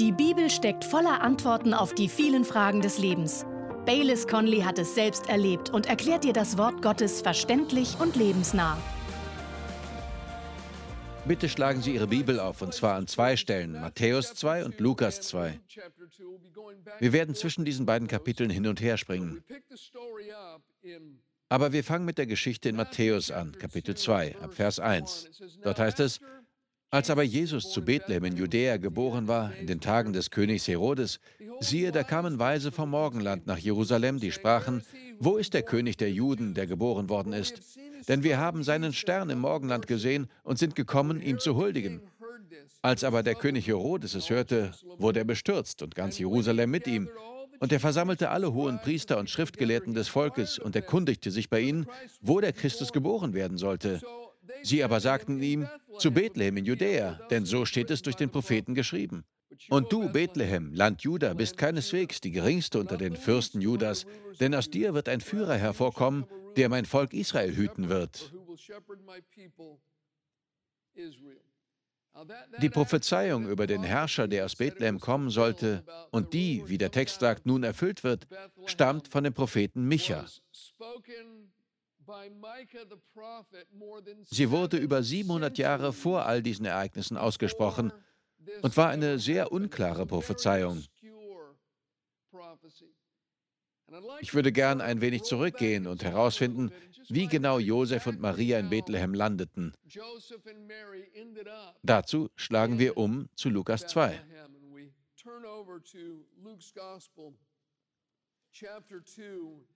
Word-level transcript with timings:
Die 0.00 0.10
Bibel 0.10 0.50
steckt 0.50 0.84
voller 0.84 1.20
Antworten 1.20 1.72
auf 1.72 1.94
die 1.94 2.08
vielen 2.08 2.44
Fragen 2.44 2.80
des 2.80 2.98
Lebens. 2.98 3.46
Baylis 3.86 4.26
Conley 4.26 4.62
hat 4.62 4.76
es 4.80 4.96
selbst 4.96 5.28
erlebt 5.28 5.70
und 5.70 5.86
erklärt 5.86 6.24
dir 6.24 6.32
das 6.32 6.58
Wort 6.58 6.82
Gottes 6.82 7.22
verständlich 7.22 7.96
und 8.00 8.16
lebensnah. 8.16 8.76
Bitte 11.26 11.48
schlagen 11.48 11.80
Sie 11.80 11.94
Ihre 11.94 12.08
Bibel 12.08 12.40
auf, 12.40 12.60
und 12.60 12.74
zwar 12.74 12.96
an 12.96 13.06
zwei 13.06 13.36
Stellen, 13.36 13.80
Matthäus 13.80 14.34
2 14.34 14.64
und 14.64 14.80
Lukas 14.80 15.20
2. 15.20 15.60
Wir 16.98 17.12
werden 17.12 17.36
zwischen 17.36 17.64
diesen 17.64 17.86
beiden 17.86 18.08
Kapiteln 18.08 18.50
hin 18.50 18.66
und 18.66 18.80
her 18.80 18.96
springen. 18.96 19.44
Aber 21.48 21.72
wir 21.72 21.84
fangen 21.84 22.04
mit 22.04 22.18
der 22.18 22.26
Geschichte 22.26 22.68
in 22.68 22.74
Matthäus 22.74 23.30
an, 23.30 23.52
Kapitel 23.56 23.96
2, 23.96 24.38
ab 24.40 24.54
Vers 24.54 24.80
1. 24.80 25.30
Dort 25.62 25.78
heißt 25.78 26.00
es, 26.00 26.18
als 26.94 27.10
aber 27.10 27.24
Jesus 27.24 27.72
zu 27.72 27.84
Bethlehem 27.84 28.22
in 28.22 28.36
Judäa 28.36 28.76
geboren 28.76 29.26
war, 29.26 29.52
in 29.56 29.66
den 29.66 29.80
Tagen 29.80 30.12
des 30.12 30.30
Königs 30.30 30.68
Herodes, 30.68 31.18
siehe, 31.58 31.90
da 31.90 32.04
kamen 32.04 32.38
Weise 32.38 32.70
vom 32.70 32.90
Morgenland 32.90 33.48
nach 33.48 33.58
Jerusalem, 33.58 34.20
die 34.20 34.30
sprachen, 34.30 34.80
wo 35.18 35.36
ist 35.36 35.54
der 35.54 35.64
König 35.64 35.96
der 35.96 36.12
Juden, 36.12 36.54
der 36.54 36.68
geboren 36.68 37.08
worden 37.08 37.32
ist? 37.32 37.60
Denn 38.06 38.22
wir 38.22 38.38
haben 38.38 38.62
seinen 38.62 38.92
Stern 38.92 39.28
im 39.28 39.40
Morgenland 39.40 39.88
gesehen 39.88 40.28
und 40.44 40.60
sind 40.60 40.76
gekommen, 40.76 41.20
ihm 41.20 41.40
zu 41.40 41.56
huldigen. 41.56 42.00
Als 42.80 43.02
aber 43.02 43.24
der 43.24 43.34
König 43.34 43.66
Herodes 43.66 44.14
es 44.14 44.30
hörte, 44.30 44.70
wurde 44.96 45.18
er 45.18 45.24
bestürzt 45.24 45.82
und 45.82 45.96
ganz 45.96 46.20
Jerusalem 46.20 46.70
mit 46.70 46.86
ihm. 46.86 47.08
Und 47.58 47.72
er 47.72 47.80
versammelte 47.80 48.30
alle 48.30 48.54
hohen 48.54 48.78
Priester 48.78 49.18
und 49.18 49.28
Schriftgelehrten 49.28 49.94
des 49.94 50.06
Volkes 50.06 50.60
und 50.60 50.76
erkundigte 50.76 51.32
sich 51.32 51.50
bei 51.50 51.58
ihnen, 51.58 51.86
wo 52.20 52.40
der 52.40 52.52
Christus 52.52 52.92
geboren 52.92 53.34
werden 53.34 53.58
sollte. 53.58 54.00
Sie 54.64 54.82
aber 54.82 55.00
sagten 55.00 55.42
ihm, 55.42 55.68
zu 55.98 56.10
Bethlehem 56.10 56.56
in 56.56 56.64
Judäa, 56.64 57.20
denn 57.30 57.44
so 57.44 57.64
steht 57.64 57.90
es 57.90 58.02
durch 58.02 58.16
den 58.16 58.30
Propheten 58.30 58.74
geschrieben. 58.74 59.24
Und 59.68 59.92
du, 59.92 60.10
Bethlehem, 60.10 60.72
Land 60.72 61.02
Juda, 61.02 61.34
bist 61.34 61.56
keineswegs 61.56 62.20
die 62.20 62.32
geringste 62.32 62.80
unter 62.80 62.96
den 62.96 63.14
Fürsten 63.16 63.60
Judas, 63.60 64.06
denn 64.40 64.54
aus 64.54 64.70
dir 64.70 64.94
wird 64.94 65.08
ein 65.08 65.20
Führer 65.20 65.56
hervorkommen, 65.56 66.26
der 66.56 66.68
mein 66.68 66.86
Volk 66.86 67.12
Israel 67.12 67.54
hüten 67.54 67.88
wird. 67.88 68.32
Die 72.62 72.70
Prophezeiung 72.70 73.48
über 73.48 73.66
den 73.66 73.82
Herrscher, 73.82 74.28
der 74.28 74.44
aus 74.44 74.56
Bethlehem 74.56 75.00
kommen 75.00 75.30
sollte 75.30 75.84
und 76.12 76.32
die, 76.32 76.62
wie 76.68 76.78
der 76.78 76.92
Text 76.92 77.20
sagt, 77.20 77.44
nun 77.44 77.64
erfüllt 77.64 78.04
wird, 78.04 78.28
stammt 78.66 79.08
von 79.08 79.24
dem 79.24 79.34
Propheten 79.34 79.86
Micha. 79.86 80.24
Sie 84.30 84.50
wurde 84.50 84.76
über 84.76 85.02
700 85.02 85.58
Jahre 85.58 85.92
vor 85.92 86.26
all 86.26 86.42
diesen 86.42 86.66
Ereignissen 86.66 87.16
ausgesprochen 87.16 87.92
und 88.62 88.76
war 88.76 88.88
eine 88.88 89.18
sehr 89.18 89.52
unklare 89.52 90.06
Prophezeiung. 90.06 90.84
Ich 94.20 94.34
würde 94.34 94.52
gern 94.52 94.80
ein 94.80 95.00
wenig 95.00 95.22
zurückgehen 95.22 95.86
und 95.86 96.02
herausfinden, 96.02 96.72
wie 97.08 97.26
genau 97.26 97.58
Josef 97.58 98.06
und 98.06 98.20
Maria 98.20 98.58
in 98.58 98.70
Bethlehem 98.70 99.14
landeten. 99.14 99.74
Dazu 101.82 102.30
schlagen 102.34 102.78
wir 102.78 102.96
um 102.96 103.28
zu 103.34 103.50
Lukas 103.50 103.86
2. 103.86 104.20
Chapter 108.52 109.04
2 109.04 109.73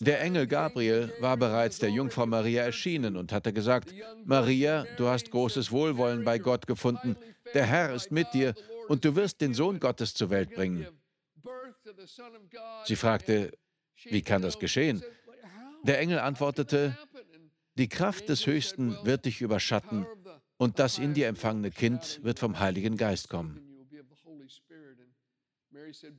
der 0.00 0.20
Engel 0.20 0.46
Gabriel 0.46 1.12
war 1.20 1.36
bereits 1.36 1.78
der 1.78 1.90
Jungfrau 1.90 2.26
Maria 2.26 2.62
erschienen 2.62 3.16
und 3.16 3.32
hatte 3.32 3.52
gesagt, 3.52 3.94
Maria, 4.24 4.86
du 4.96 5.08
hast 5.08 5.30
großes 5.30 5.70
Wohlwollen 5.70 6.24
bei 6.24 6.38
Gott 6.38 6.66
gefunden, 6.66 7.16
der 7.52 7.66
Herr 7.66 7.94
ist 7.94 8.10
mit 8.10 8.32
dir 8.32 8.54
und 8.88 9.04
du 9.04 9.16
wirst 9.16 9.40
den 9.40 9.54
Sohn 9.54 9.80
Gottes 9.80 10.14
zur 10.14 10.30
Welt 10.30 10.54
bringen. 10.54 10.86
Sie 12.84 12.96
fragte, 12.96 13.52
wie 14.04 14.22
kann 14.22 14.42
das 14.42 14.58
geschehen? 14.58 15.02
Der 15.82 15.98
Engel 15.98 16.18
antwortete, 16.18 16.96
die 17.76 17.88
Kraft 17.88 18.28
des 18.28 18.46
Höchsten 18.46 18.96
wird 19.04 19.24
dich 19.24 19.40
überschatten 19.40 20.06
und 20.56 20.78
das 20.78 20.98
in 20.98 21.14
dir 21.14 21.28
empfangene 21.28 21.70
Kind 21.70 22.20
wird 22.22 22.38
vom 22.38 22.58
Heiligen 22.58 22.96
Geist 22.96 23.28
kommen. 23.28 23.60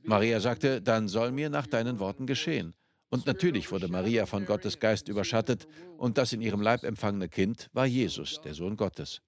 Maria 0.04 0.40
sagte, 0.40 0.80
dann 0.82 1.08
soll 1.08 1.32
mir 1.32 1.50
nach 1.50 1.66
deinen 1.66 1.98
Worten 1.98 2.26
geschehen. 2.26 2.74
Und 3.08 3.26
natürlich 3.26 3.70
wurde 3.70 3.88
Maria 3.88 4.26
von 4.26 4.44
Gottes 4.46 4.80
Geist 4.80 5.08
überschattet 5.08 5.66
und 5.96 6.18
das 6.18 6.32
in 6.32 6.40
ihrem 6.40 6.60
Leib 6.60 6.82
empfangene 6.82 7.28
Kind 7.28 7.68
war 7.72 7.86
Jesus, 7.86 8.40
der 8.42 8.54
Sohn 8.54 8.76
Gottes. 8.76 9.22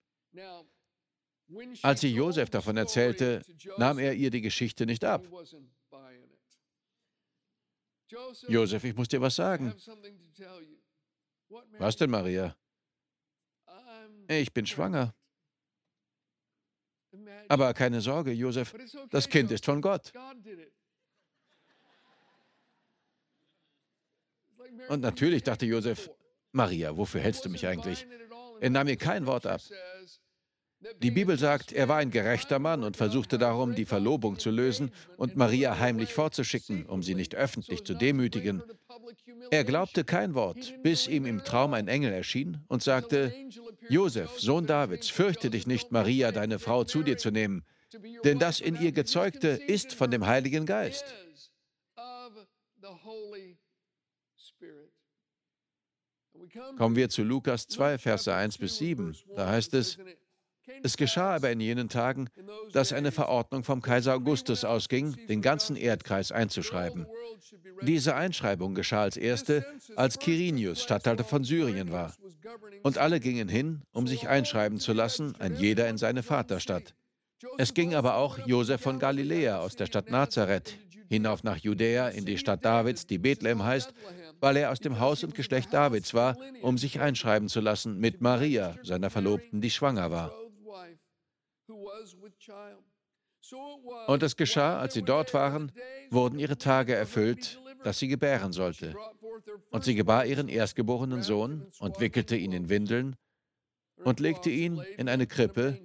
Als 1.83 2.01
sie 2.01 2.13
Josef 2.13 2.51
davon 2.51 2.77
erzählte, 2.77 3.43
nahm 3.79 3.99
er 3.99 4.15
ihr 4.15 4.31
die 4.31 4.43
Geschichte 4.43 4.85
nicht 4.85 5.05
ab. 5.05 5.27
Josef, 8.49 8.85
ich 8.85 8.95
muss 8.95 9.09
dir 9.09 9.21
was 9.21 9.37
sagen. 9.37 9.75
Was 11.79 11.97
denn, 11.97 12.11
Maria? 12.11 12.57
Ich 14.29 14.53
bin 14.53 14.67
schwanger. 14.67 15.15
Aber 17.49 17.73
keine 17.73 18.01
Sorge, 18.01 18.33
Josef, 18.33 18.75
das 19.11 19.29
Kind 19.29 19.51
ist 19.51 19.65
von 19.65 19.81
Gott. 19.81 20.13
Und 24.89 25.01
natürlich 25.01 25.43
dachte 25.43 25.67
Josef, 25.67 26.11
Maria, 26.53 26.97
wofür 26.97 27.21
hältst 27.21 27.45
du 27.45 27.49
mich 27.51 27.67
eigentlich? 27.67 28.07
Er 28.61 28.71
nahm 28.71 28.89
ihr 28.89 28.97
kein 28.97 29.27
Wort 29.27 29.47
ab. 29.47 29.61
Die 31.03 31.11
Bibel 31.11 31.37
sagt, 31.37 31.73
er 31.73 31.89
war 31.89 31.97
ein 31.97 32.13
gerechter 32.13 32.61
Mann 32.61 32.85
und 32.85 32.97
versuchte 32.97 33.37
darum, 33.37 33.75
die 33.75 33.85
Verlobung 33.85 34.39
zu 34.39 34.51
lösen 34.51 34.93
und 35.17 35.37
Maria 35.37 35.79
heimlich 35.79 36.15
fortzuschicken, 36.15 36.87
um 36.87 37.03
sie 37.03 37.17
nicht 37.17 37.35
öffentlich 37.35 37.85
zu 37.85 37.95
demütigen. 37.95 38.63
Er 39.51 39.65
glaubte 39.65 40.05
kein 40.05 40.35
Wort, 40.35 40.75
bis 40.85 41.09
ihm 41.09 41.27
im 41.27 41.43
Traum 41.43 41.75
ein 41.75 41.89
Engel 41.89 42.13
erschien 42.13 42.59
und 42.69 42.83
sagte, 42.83 43.35
Josef, 43.89 44.39
Sohn 44.39 44.67
Davids, 44.67 45.09
fürchte 45.09 45.51
dich 45.51 45.67
nicht, 45.67 45.91
Maria, 45.91 46.31
deine 46.31 46.61
Frau, 46.61 46.85
zu 46.85 47.03
dir 47.03 47.17
zu 47.17 47.33
nehmen, 47.33 47.65
denn 48.23 48.39
das 48.39 48.61
in 48.61 48.81
ihr 48.81 48.93
Gezeugte 48.93 49.49
ist 49.49 49.95
von 49.95 50.13
dem 50.13 50.27
Heiligen 50.27 50.65
Geist. 50.65 51.05
Kommen 56.77 56.97
wir 56.97 57.09
zu 57.09 57.23
Lukas 57.23 57.67
2, 57.69 57.99
Verse 57.99 58.33
1 58.33 58.59
bis 58.59 58.79
7. 58.79 59.17
Da 59.37 59.49
heißt 59.49 59.75
es, 59.75 59.99
es 60.83 60.97
geschah 60.97 61.35
aber 61.35 61.51
in 61.51 61.61
jenen 61.61 61.89
Tagen, 61.89 62.29
dass 62.73 62.93
eine 62.93 63.13
Verordnung 63.13 63.65
vom 63.65 63.83
Kaiser 63.83 64.15
Augustus 64.15 64.65
ausging, 64.65 65.17
den 65.29 65.43
ganzen 65.43 65.77
Erdkreis 65.77 66.33
einzuschreiben. 66.33 67.07
Diese 67.83 68.15
Einschreibung 68.15 68.75
geschah 68.75 69.03
als 69.03 69.17
erste, 69.17 69.65
als 69.97 70.19
Quirinius 70.19 70.83
Statthalter 70.83 71.25
von 71.25 71.45
Syrien 71.45 71.93
war. 71.93 72.15
Und 72.83 72.99
alle 72.99 73.21
gingen 73.21 73.49
hin, 73.49 73.83
um 73.93 74.07
sich 74.07 74.29
einschreiben 74.29 74.79
zu 74.79 74.93
lassen, 74.93 75.35
ein 75.39 75.57
jeder 75.57 75.89
in 75.89 75.97
seine 75.97 76.23
Vaterstadt. 76.23 76.95
Es 77.57 77.75
ging 77.75 77.95
aber 77.95 78.17
auch 78.17 78.39
Josef 78.47 78.81
von 78.81 78.99
Galiläa 78.99 79.61
aus 79.61 79.77
der 79.77 79.87
Stadt 79.87 80.11
Nazareth 80.11 80.79
hinauf 81.09 81.43
nach 81.43 81.57
Judäa 81.57 82.09
in 82.09 82.27
die 82.27 82.39
Stadt 82.39 82.65
Davids, 82.65 83.07
die 83.07 83.19
Bethlehem 83.19 83.63
heißt, 83.63 83.93
weil 84.41 84.57
er 84.57 84.71
aus 84.71 84.81
dem 84.81 84.99
Haus 85.01 85.25
und 85.25 85.35
Geschlecht 85.35 85.73
Davids 85.73 86.15
war, 86.15 86.37
um 86.63 86.79
sich 86.79 87.01
einschreiben 87.01 87.49
zu 87.49 87.61
lassen 87.61 87.99
mit 87.99 88.21
Maria, 88.21 88.77
seiner 88.83 89.11
Verlobten, 89.11 89.61
die 89.61 89.71
schwanger 89.71 90.11
war. 90.11 90.33
Und 94.07 94.23
es 94.23 94.37
geschah, 94.37 94.79
als 94.79 94.95
sie 94.95 95.03
dort 95.03 95.35
waren, 95.35 95.73
wurden 96.11 96.39
ihre 96.39 96.59
Tage 96.59 96.95
erfüllt, 96.95 97.61
dass 97.85 97.99
sie 97.99 98.09
gebären 98.09 98.53
sollte. 98.53 98.95
Und 99.71 99.85
sie 99.85 99.95
gebar 99.95 100.27
ihren 100.27 100.49
erstgeborenen 100.49 101.23
Sohn 101.23 101.67
und 101.79 102.01
wickelte 102.01 102.37
ihn 102.37 102.53
in 102.53 102.69
Windeln 102.69 103.17
und 104.05 104.21
legte 104.21 104.51
ihn 104.51 104.83
in 104.97 105.09
eine 105.09 105.27
Krippe, 105.27 105.79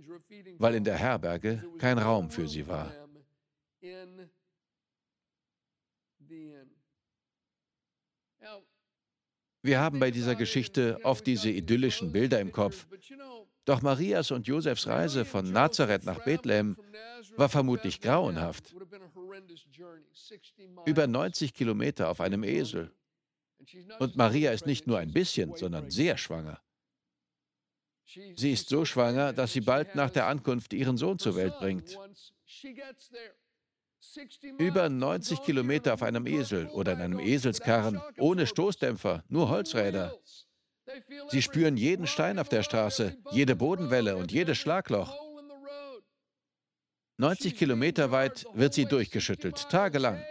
weil 0.57 0.75
in 0.75 0.83
der 0.83 0.97
Herberge 0.97 1.63
kein 1.77 1.97
Raum 1.97 2.29
für 2.29 2.47
sie 2.47 2.67
war. 2.67 2.91
Wir 9.61 9.79
haben 9.79 9.99
bei 9.99 10.11
dieser 10.11 10.35
Geschichte 10.35 10.99
oft 11.03 11.25
diese 11.25 11.49
idyllischen 11.49 12.11
Bilder 12.11 12.39
im 12.41 12.51
Kopf. 12.51 12.85
Doch 13.65 13.81
Marias 13.81 14.31
und 14.31 14.45
Josefs 14.45 14.87
Reise 14.87 15.23
von 15.23 15.51
Nazareth 15.51 16.03
nach 16.03 16.23
Bethlehem 16.25 16.75
war 17.37 17.47
vermutlich 17.47 18.01
grauenhaft. 18.01 18.75
Über 20.85 21.07
90 21.07 21.53
Kilometer 21.53 22.09
auf 22.09 22.19
einem 22.19 22.43
Esel. 22.43 22.91
Und 23.99 24.17
Maria 24.17 24.51
ist 24.51 24.65
nicht 24.65 24.85
nur 24.85 24.99
ein 24.99 25.13
bisschen, 25.13 25.55
sondern 25.55 25.89
sehr 25.89 26.17
schwanger. 26.17 26.59
Sie 28.05 28.51
ist 28.51 28.69
so 28.69 28.85
schwanger, 28.85 29.33
dass 29.33 29.53
sie 29.53 29.61
bald 29.61 29.95
nach 29.95 30.09
der 30.09 30.27
Ankunft 30.27 30.73
ihren 30.73 30.97
Sohn 30.97 31.19
zur 31.19 31.35
Welt 31.35 31.57
bringt. 31.59 31.97
Über 34.57 34.89
90 34.89 35.41
Kilometer 35.43 35.93
auf 35.93 36.03
einem 36.03 36.27
Esel 36.27 36.67
oder 36.67 36.93
in 36.93 37.01
einem 37.01 37.19
Eselskarren, 37.19 38.01
ohne 38.17 38.45
Stoßdämpfer, 38.45 39.23
nur 39.29 39.49
Holzräder. 39.49 40.17
Sie 41.29 41.41
spüren 41.41 41.77
jeden 41.77 42.07
Stein 42.07 42.37
auf 42.37 42.49
der 42.49 42.63
Straße, 42.63 43.17
jede 43.31 43.55
Bodenwelle 43.55 44.17
und 44.17 44.31
jedes 44.31 44.57
Schlagloch. 44.57 45.17
90 47.17 47.55
Kilometer 47.55 48.11
weit 48.11 48.45
wird 48.53 48.73
sie 48.73 48.85
durchgeschüttelt, 48.85 49.69
tagelang. 49.69 50.21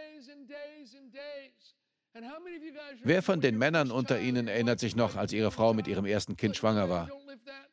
Wer 3.03 3.23
von 3.23 3.41
den 3.41 3.57
Männern 3.57 3.89
unter 3.89 4.19
Ihnen 4.19 4.47
erinnert 4.47 4.79
sich 4.79 4.95
noch, 4.95 5.15
als 5.15 5.33
Ihre 5.33 5.51
Frau 5.51 5.73
mit 5.73 5.87
ihrem 5.87 6.05
ersten 6.05 6.37
Kind 6.37 6.55
schwanger 6.55 6.89
war? 6.89 7.09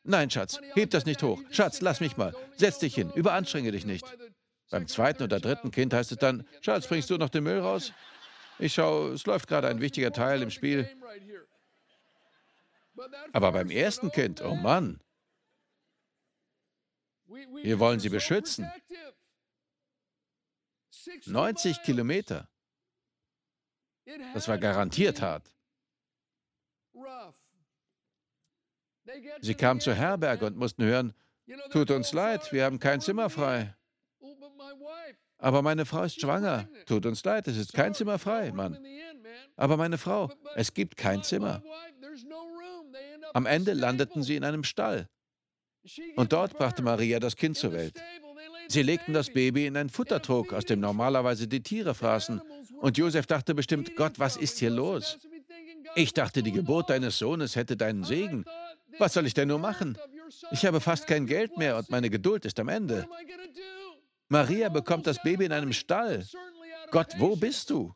Nein, 0.03 0.29
Schatz, 0.29 0.59
heb 0.73 0.89
das 0.89 1.05
nicht 1.05 1.21
hoch. 1.21 1.41
Schatz, 1.51 1.81
lass 1.81 1.99
mich 1.99 2.17
mal. 2.17 2.33
Setz 2.57 2.79
dich 2.79 2.95
hin, 2.95 3.11
überanstrenge 3.13 3.71
dich 3.71 3.85
nicht. 3.85 4.05
Beim 4.69 4.87
zweiten 4.87 5.23
oder 5.23 5.39
dritten 5.39 5.71
Kind 5.71 5.93
heißt 5.93 6.11
es 6.11 6.17
dann, 6.17 6.47
Schatz, 6.61 6.87
bringst 6.87 7.09
du 7.09 7.17
noch 7.17 7.29
den 7.29 7.43
Müll 7.43 7.59
raus? 7.59 7.93
Ich 8.57 8.73
schaue, 8.73 9.11
es 9.13 9.25
läuft 9.25 9.47
gerade 9.47 9.67
ein 9.67 9.81
wichtiger 9.81 10.11
Teil 10.11 10.41
im 10.41 10.49
Spiel. 10.49 10.89
Aber 13.33 13.51
beim 13.51 13.69
ersten 13.69 14.11
Kind, 14.11 14.41
oh 14.41 14.55
Mann, 14.55 14.99
wir 17.63 17.79
wollen 17.79 17.99
sie 17.99 18.09
beschützen. 18.09 18.71
90 21.25 21.81
Kilometer. 21.83 22.49
Das 24.33 24.47
war 24.47 24.57
garantiert 24.57 25.21
hart. 25.21 25.47
Sie 29.41 29.55
kamen 29.55 29.79
zur 29.79 29.93
Herberge 29.93 30.45
und 30.45 30.57
mussten 30.57 30.83
hören, 30.83 31.13
tut 31.71 31.91
uns 31.91 32.13
leid, 32.13 32.51
wir 32.51 32.65
haben 32.65 32.79
kein 32.79 33.01
Zimmer 33.01 33.29
frei. 33.29 33.75
Aber 35.37 35.61
meine 35.61 35.85
Frau 35.85 36.03
ist 36.03 36.21
schwanger. 36.21 36.67
Tut 36.85 37.05
uns 37.05 37.23
leid, 37.23 37.47
es 37.47 37.57
ist 37.57 37.73
kein 37.73 37.95
Zimmer 37.95 38.19
frei, 38.19 38.51
Mann. 38.51 38.77
Aber 39.55 39.75
meine 39.75 39.97
Frau, 39.97 40.31
es 40.55 40.73
gibt 40.73 40.97
kein 40.97 41.23
Zimmer. 41.23 41.63
Am 43.33 43.45
Ende 43.45 43.73
landeten 43.73 44.23
sie 44.23 44.35
in 44.35 44.43
einem 44.43 44.63
Stall. 44.63 45.07
Und 46.15 46.31
dort 46.31 46.57
brachte 46.57 46.83
Maria 46.83 47.19
das 47.19 47.35
Kind 47.35 47.57
zur 47.57 47.73
Welt. 47.73 47.99
Sie 48.67 48.83
legten 48.83 49.13
das 49.13 49.31
Baby 49.31 49.65
in 49.65 49.75
einen 49.75 49.89
Futtertrog, 49.89 50.53
aus 50.53 50.65
dem 50.65 50.79
normalerweise 50.79 51.47
die 51.47 51.63
Tiere 51.63 51.95
fraßen. 51.95 52.41
Und 52.79 52.97
Josef 52.97 53.25
dachte 53.25 53.55
bestimmt, 53.55 53.95
Gott, 53.95 54.19
was 54.19 54.37
ist 54.37 54.59
hier 54.59 54.69
los? 54.69 55.17
Ich 55.95 56.13
dachte, 56.13 56.43
die 56.43 56.51
Geburt 56.51 56.89
deines 56.89 57.17
Sohnes 57.17 57.55
hätte 57.55 57.75
deinen 57.75 58.03
Segen. 58.03 58.45
Was 58.97 59.13
soll 59.13 59.25
ich 59.25 59.33
denn 59.33 59.47
nur 59.47 59.59
machen? 59.59 59.97
Ich 60.51 60.65
habe 60.65 60.81
fast 60.81 61.07
kein 61.07 61.25
Geld 61.25 61.57
mehr 61.57 61.77
und 61.77 61.89
meine 61.89 62.09
Geduld 62.09 62.45
ist 62.45 62.59
am 62.59 62.69
Ende. 62.69 63.07
Maria 64.29 64.69
bekommt 64.69 65.07
das 65.07 65.21
Baby 65.21 65.45
in 65.45 65.51
einem 65.51 65.73
Stall. 65.73 66.25
Gott, 66.91 67.13
wo 67.17 67.35
bist 67.35 67.69
du? 67.69 67.93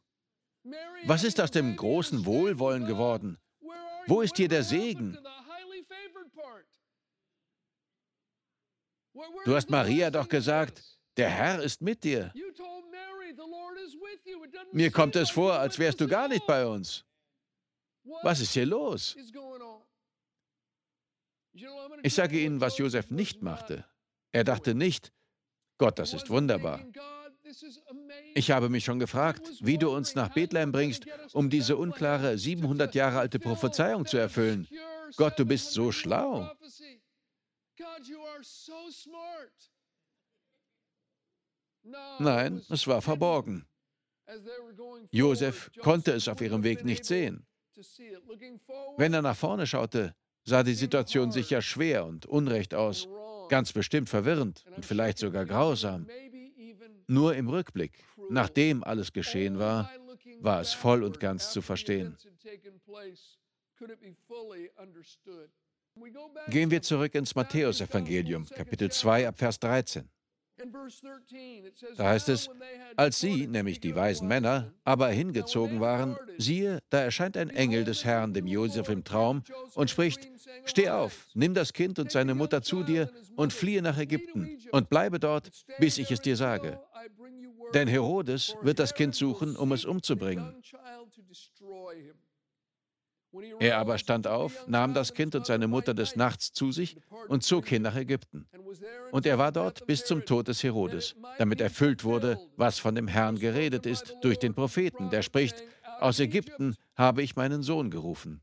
Was 1.05 1.23
ist 1.23 1.39
aus 1.39 1.51
dem 1.51 1.75
großen 1.75 2.25
Wohlwollen 2.25 2.85
geworden? 2.85 3.37
Wo 4.07 4.21
ist 4.21 4.35
hier 4.37 4.47
der 4.47 4.63
Segen? 4.63 5.17
Du 9.45 9.55
hast 9.55 9.69
Maria 9.69 10.11
doch 10.11 10.27
gesagt, 10.27 10.83
der 11.15 11.29
Herr 11.29 11.61
ist 11.61 11.81
mit 11.81 12.03
dir. 12.03 12.33
Mir 14.71 14.91
kommt 14.91 15.15
es 15.15 15.29
vor, 15.29 15.53
als 15.53 15.79
wärst 15.79 16.01
du 16.01 16.07
gar 16.07 16.27
nicht 16.27 16.45
bei 16.45 16.65
uns. 16.65 17.05
Was 18.23 18.39
ist 18.41 18.53
hier 18.53 18.65
los? 18.65 19.15
Ich 22.03 22.13
sage 22.13 22.39
Ihnen, 22.39 22.61
was 22.61 22.77
Josef 22.77 23.09
nicht 23.09 23.41
machte. 23.41 23.85
Er 24.31 24.43
dachte 24.43 24.75
nicht, 24.75 25.11
Gott, 25.77 25.99
das 25.99 26.13
ist 26.13 26.29
wunderbar. 26.29 26.85
Ich 28.33 28.51
habe 28.51 28.69
mich 28.69 28.83
schon 28.83 28.99
gefragt, 28.99 29.49
wie 29.61 29.77
du 29.77 29.89
uns 29.89 30.15
nach 30.15 30.33
Bethlehem 30.33 30.71
bringst, 30.71 31.05
um 31.33 31.49
diese 31.49 31.77
unklare 31.77 32.37
700 32.37 32.95
Jahre 32.95 33.19
alte 33.19 33.39
Prophezeiung 33.39 34.05
zu 34.05 34.17
erfüllen. 34.17 34.67
Gott, 35.15 35.37
du 35.37 35.45
bist 35.45 35.71
so 35.71 35.91
schlau. 35.91 36.51
Nein, 42.19 42.65
es 42.69 42.87
war 42.87 43.01
verborgen. 43.01 43.67
Josef 45.11 45.71
konnte 45.81 46.13
es 46.13 46.27
auf 46.27 46.41
ihrem 46.41 46.63
Weg 46.63 46.83
nicht 46.83 47.05
sehen. 47.05 47.45
Wenn 48.97 49.13
er 49.13 49.21
nach 49.21 49.37
vorne 49.37 49.67
schaute, 49.67 50.15
sah 50.45 50.63
die 50.63 50.75
Situation 50.75 51.31
sicher 51.31 51.61
schwer 51.61 52.05
und 52.05 52.25
unrecht 52.25 52.73
aus, 52.73 53.09
ganz 53.49 53.73
bestimmt 53.73 54.09
verwirrend 54.09 54.63
und 54.75 54.85
vielleicht 54.85 55.17
sogar 55.17 55.45
grausam. 55.45 56.07
Nur 57.07 57.35
im 57.35 57.49
Rückblick, 57.49 58.03
nachdem 58.29 58.83
alles 58.83 59.11
geschehen 59.11 59.59
war, 59.59 59.89
war 60.39 60.61
es 60.61 60.73
voll 60.73 61.03
und 61.03 61.19
ganz 61.19 61.51
zu 61.51 61.61
verstehen. 61.61 62.17
Gehen 66.47 66.71
wir 66.71 66.81
zurück 66.81 67.15
ins 67.15 67.35
Matthäusevangelium, 67.35 68.45
Kapitel 68.45 68.91
2, 68.91 69.27
ab 69.27 69.39
Vers 69.39 69.59
13. 69.59 70.09
Da 71.97 72.09
heißt 72.09 72.29
es, 72.29 72.49
als 72.95 73.19
sie, 73.19 73.47
nämlich 73.47 73.79
die 73.79 73.95
weisen 73.95 74.27
Männer, 74.27 74.73
aber 74.83 75.09
hingezogen 75.09 75.81
waren, 75.81 76.17
siehe, 76.37 76.79
da 76.89 76.99
erscheint 76.99 77.35
ein 77.37 77.49
Engel 77.49 77.83
des 77.83 78.05
Herrn 78.05 78.33
dem 78.33 78.47
Josef 78.47 78.89
im 78.89 79.03
Traum 79.03 79.43
und 79.75 79.89
spricht, 79.89 80.29
Steh 80.65 80.89
auf, 80.89 81.27
nimm 81.33 81.53
das 81.53 81.73
Kind 81.73 81.99
und 81.99 82.11
seine 82.11 82.33
Mutter 82.35 82.61
zu 82.61 82.83
dir 82.83 83.11
und 83.35 83.53
fliehe 83.53 83.81
nach 83.81 83.97
Ägypten 83.97 84.57
und 84.71 84.89
bleibe 84.89 85.19
dort, 85.19 85.51
bis 85.79 85.97
ich 85.97 86.11
es 86.11 86.21
dir 86.21 86.35
sage. 86.35 86.79
Denn 87.73 87.87
Herodes 87.87 88.55
wird 88.61 88.79
das 88.79 88.93
Kind 88.93 89.15
suchen, 89.15 89.55
um 89.55 89.71
es 89.71 89.85
umzubringen. 89.85 90.55
Er 93.59 93.77
aber 93.77 93.97
stand 93.97 94.27
auf, 94.27 94.67
nahm 94.67 94.93
das 94.93 95.13
Kind 95.13 95.35
und 95.35 95.45
seine 95.45 95.67
Mutter 95.67 95.93
des 95.93 96.15
Nachts 96.15 96.51
zu 96.53 96.71
sich 96.71 96.97
und 97.27 97.43
zog 97.43 97.67
hin 97.67 97.81
nach 97.81 97.95
Ägypten. 97.95 98.47
Und 99.11 99.25
er 99.25 99.37
war 99.37 99.51
dort 99.51 99.85
bis 99.87 100.05
zum 100.05 100.25
Tod 100.25 100.47
des 100.47 100.63
Herodes, 100.63 101.15
damit 101.37 101.61
erfüllt 101.61 102.03
wurde, 102.03 102.39
was 102.57 102.79
von 102.79 102.95
dem 102.95 103.07
Herrn 103.07 103.37
geredet 103.39 103.85
ist 103.85 104.15
durch 104.21 104.39
den 104.39 104.53
Propheten, 104.53 105.09
der 105.09 105.21
spricht, 105.21 105.63
aus 105.99 106.19
Ägypten 106.19 106.75
habe 106.95 107.23
ich 107.23 107.35
meinen 107.35 107.63
Sohn 107.63 107.89
gerufen. 107.89 108.41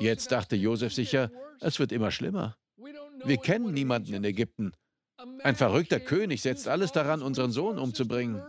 Jetzt 0.00 0.32
dachte 0.32 0.56
Josef 0.56 0.92
sicher, 0.92 1.30
es 1.60 1.78
wird 1.78 1.92
immer 1.92 2.10
schlimmer. 2.10 2.56
Wir 3.24 3.36
kennen 3.36 3.72
niemanden 3.72 4.14
in 4.14 4.24
Ägypten. 4.24 4.72
Ein 5.42 5.56
verrückter 5.56 6.00
König 6.00 6.42
setzt 6.42 6.66
alles 6.66 6.92
daran, 6.92 7.22
unseren 7.22 7.52
Sohn 7.52 7.78
umzubringen. 7.78 8.42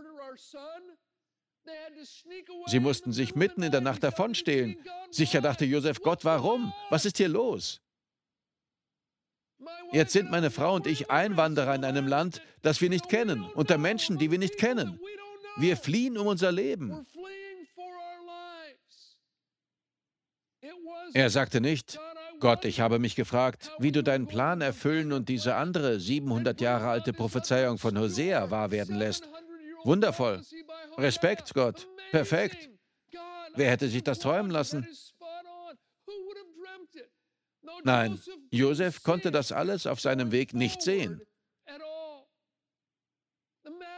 Sie 2.66 2.80
mussten 2.80 3.12
sich 3.12 3.34
mitten 3.34 3.62
in 3.62 3.72
der 3.72 3.80
Nacht 3.80 4.02
davonstehlen. 4.02 4.76
Sicher 5.10 5.40
dachte 5.40 5.64
Josef, 5.64 6.00
Gott, 6.00 6.24
warum? 6.24 6.72
Was 6.90 7.04
ist 7.04 7.16
hier 7.18 7.28
los? 7.28 7.80
Jetzt 9.92 10.12
sind 10.12 10.30
meine 10.30 10.50
Frau 10.50 10.74
und 10.74 10.86
ich 10.86 11.10
Einwanderer 11.10 11.74
in 11.74 11.84
einem 11.84 12.06
Land, 12.06 12.42
das 12.62 12.80
wir 12.80 12.90
nicht 12.90 13.08
kennen, 13.08 13.44
unter 13.54 13.78
Menschen, 13.78 14.18
die 14.18 14.30
wir 14.30 14.38
nicht 14.38 14.58
kennen. 14.58 14.98
Wir 15.56 15.76
fliehen 15.76 16.18
um 16.18 16.26
unser 16.26 16.50
Leben. 16.50 17.06
Er 21.12 21.30
sagte 21.30 21.60
nicht, 21.60 21.98
Gott, 22.40 22.64
ich 22.64 22.80
habe 22.80 22.98
mich 22.98 23.14
gefragt, 23.14 23.70
wie 23.78 23.92
du 23.92 24.02
deinen 24.02 24.26
Plan 24.26 24.60
erfüllen 24.60 25.12
und 25.12 25.28
diese 25.28 25.54
andere 25.54 26.00
700 26.00 26.60
Jahre 26.60 26.88
alte 26.88 27.12
Prophezeiung 27.12 27.78
von 27.78 27.98
Hosea 27.98 28.50
wahr 28.50 28.70
werden 28.70 28.96
lässt. 28.96 29.28
Wundervoll. 29.84 30.42
Respekt, 30.98 31.54
Gott. 31.54 31.88
Perfekt. 32.10 32.70
Wer 33.54 33.70
hätte 33.70 33.88
sich 33.88 34.02
das 34.02 34.18
träumen 34.18 34.50
lassen? 34.50 34.86
Nein, 37.84 38.20
Josef 38.50 39.02
konnte 39.02 39.30
das 39.30 39.52
alles 39.52 39.86
auf 39.86 40.00
seinem 40.00 40.32
Weg 40.32 40.54
nicht 40.54 40.82
sehen. 40.82 41.20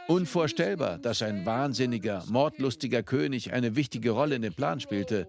Unvorstellbar, 0.07 0.99
dass 0.99 1.21
ein 1.21 1.45
wahnsinniger, 1.45 2.23
mordlustiger 2.27 3.03
König 3.03 3.51
eine 3.51 3.75
wichtige 3.75 4.11
Rolle 4.11 4.35
in 4.35 4.41
dem 4.41 4.53
Plan 4.53 4.79
spielte. 4.79 5.27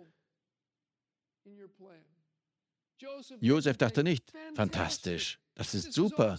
Josef 3.40 3.76
dachte 3.76 4.04
nicht, 4.04 4.32
fantastisch, 4.54 5.40
das 5.54 5.74
ist 5.74 5.92
super. 5.92 6.38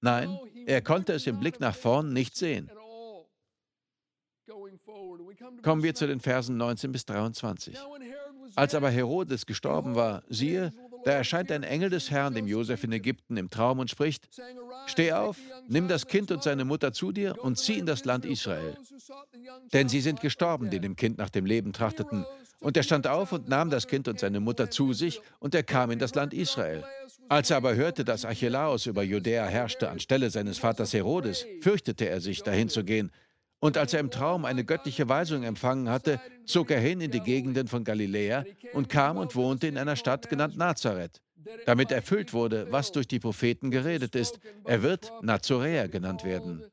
Nein, 0.00 0.38
er 0.66 0.82
konnte 0.82 1.12
es 1.12 1.26
im 1.26 1.40
Blick 1.40 1.60
nach 1.60 1.74
vorn 1.74 2.12
nicht 2.12 2.36
sehen. 2.36 2.70
Kommen 5.62 5.82
wir 5.82 5.94
zu 5.94 6.06
den 6.06 6.20
Versen 6.20 6.56
19 6.56 6.92
bis 6.92 7.04
23. 7.06 7.76
Als 8.54 8.74
aber 8.74 8.90
Herodes 8.90 9.46
gestorben 9.46 9.94
war, 9.94 10.22
siehe, 10.28 10.72
da 11.04 11.12
erscheint 11.12 11.52
ein 11.52 11.62
Engel 11.62 11.90
des 11.90 12.10
Herrn 12.10 12.34
dem 12.34 12.46
Josef 12.46 12.84
in 12.84 12.92
Ägypten 12.92 13.36
im 13.36 13.50
Traum 13.50 13.78
und 13.78 13.90
spricht: 13.90 14.28
Steh 14.86 15.12
auf, 15.12 15.36
nimm 15.68 15.88
das 15.88 16.06
Kind 16.06 16.30
und 16.30 16.42
seine 16.42 16.64
Mutter 16.64 16.92
zu 16.92 17.12
dir 17.12 17.36
und 17.42 17.58
zieh 17.58 17.78
in 17.78 17.86
das 17.86 18.04
Land 18.04 18.24
Israel. 18.24 18.76
Denn 19.72 19.88
sie 19.88 20.00
sind 20.00 20.20
gestorben, 20.20 20.70
die 20.70 20.80
dem 20.80 20.96
Kind 20.96 21.18
nach 21.18 21.30
dem 21.30 21.46
Leben 21.46 21.72
trachteten. 21.72 22.24
Und 22.60 22.76
er 22.76 22.82
stand 22.82 23.06
auf 23.06 23.32
und 23.32 23.48
nahm 23.48 23.70
das 23.70 23.86
Kind 23.86 24.08
und 24.08 24.18
seine 24.18 24.40
Mutter 24.40 24.68
zu 24.70 24.92
sich, 24.92 25.20
und 25.38 25.54
er 25.54 25.62
kam 25.62 25.92
in 25.92 26.00
das 26.00 26.14
Land 26.14 26.34
Israel. 26.34 26.84
Als 27.28 27.50
er 27.50 27.58
aber 27.58 27.76
hörte, 27.76 28.04
dass 28.04 28.24
Archelaus 28.24 28.86
über 28.86 29.02
Judäa 29.02 29.46
herrschte 29.46 29.90
anstelle 29.90 30.30
seines 30.30 30.58
Vaters 30.58 30.92
Herodes, 30.92 31.46
fürchtete 31.60 32.08
er 32.08 32.20
sich, 32.20 32.42
dahin 32.42 32.68
zu 32.68 32.82
gehen, 32.84 33.12
und 33.60 33.76
als 33.76 33.92
er 33.92 34.00
im 34.00 34.10
Traum 34.10 34.44
eine 34.44 34.64
göttliche 34.64 35.08
Weisung 35.08 35.42
empfangen 35.42 35.88
hatte, 35.88 36.20
zog 36.44 36.70
er 36.70 36.80
hin 36.80 37.00
in 37.00 37.10
die 37.10 37.20
Gegenden 37.20 37.66
von 37.66 37.84
Galiläa 37.84 38.44
und 38.72 38.88
kam 38.88 39.16
und 39.16 39.34
wohnte 39.34 39.66
in 39.66 39.76
einer 39.76 39.96
Stadt 39.96 40.28
genannt 40.28 40.56
Nazareth, 40.56 41.20
damit 41.66 41.90
erfüllt 41.90 42.32
wurde, 42.32 42.70
was 42.70 42.92
durch 42.92 43.08
die 43.08 43.18
Propheten 43.18 43.70
geredet 43.70 44.14
ist. 44.14 44.38
Er 44.64 44.82
wird 44.82 45.12
Nazoräer 45.22 45.88
genannt 45.88 46.24
werden. 46.24 46.64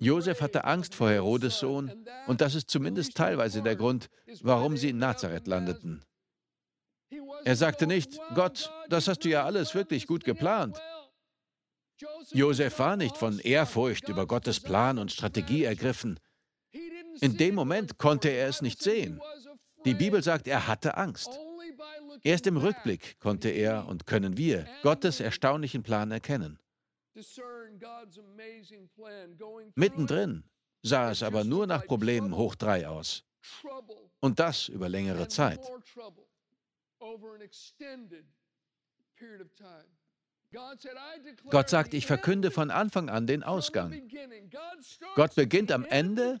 Josef 0.00 0.40
hatte 0.42 0.64
Angst 0.64 0.94
vor 0.94 1.10
Herodes 1.10 1.58
Sohn 1.58 2.06
und 2.26 2.40
das 2.40 2.54
ist 2.54 2.70
zumindest 2.70 3.16
teilweise 3.16 3.62
der 3.62 3.76
Grund, 3.76 4.10
warum 4.42 4.76
sie 4.76 4.90
in 4.90 4.98
Nazareth 4.98 5.46
landeten. 5.46 6.04
Er 7.44 7.56
sagte 7.56 7.86
nicht, 7.86 8.18
Gott, 8.34 8.70
das 8.88 9.08
hast 9.08 9.20
du 9.24 9.28
ja 9.28 9.44
alles 9.44 9.74
wirklich 9.74 10.06
gut 10.06 10.24
geplant. 10.24 10.80
Josef 12.32 12.78
war 12.78 12.96
nicht 12.96 13.16
von 13.16 13.38
Ehrfurcht 13.38 14.08
über 14.08 14.26
Gottes 14.26 14.60
Plan 14.60 14.98
und 14.98 15.12
Strategie 15.12 15.64
ergriffen. 15.64 16.18
In 17.20 17.36
dem 17.36 17.54
Moment 17.54 17.98
konnte 17.98 18.28
er 18.28 18.48
es 18.48 18.62
nicht 18.62 18.82
sehen. 18.82 19.20
Die 19.84 19.94
Bibel 19.94 20.22
sagt, 20.22 20.48
er 20.48 20.66
hatte 20.66 20.96
Angst. 20.96 21.30
Erst 22.22 22.46
im 22.46 22.56
Rückblick 22.56 23.18
konnte 23.20 23.50
er 23.50 23.86
und 23.86 24.06
können 24.06 24.36
wir 24.36 24.66
Gottes 24.82 25.20
erstaunlichen 25.20 25.82
Plan 25.82 26.10
erkennen. 26.10 26.58
Mittendrin 29.74 30.44
sah 30.82 31.10
es 31.10 31.22
aber 31.22 31.44
nur 31.44 31.66
nach 31.66 31.86
Problemen 31.86 32.36
hoch 32.36 32.54
drei 32.54 32.88
aus. 32.88 33.24
Und 34.20 34.38
das 34.38 34.68
über 34.68 34.88
längere 34.88 35.28
Zeit. 35.28 35.60
Gott 41.50 41.68
sagt, 41.68 41.94
ich 41.94 42.06
verkünde 42.06 42.50
von 42.50 42.70
Anfang 42.70 43.08
an 43.08 43.26
den 43.26 43.42
Ausgang. 43.42 44.08
Gott 45.14 45.34
beginnt 45.34 45.72
am 45.72 45.84
Ende 45.84 46.40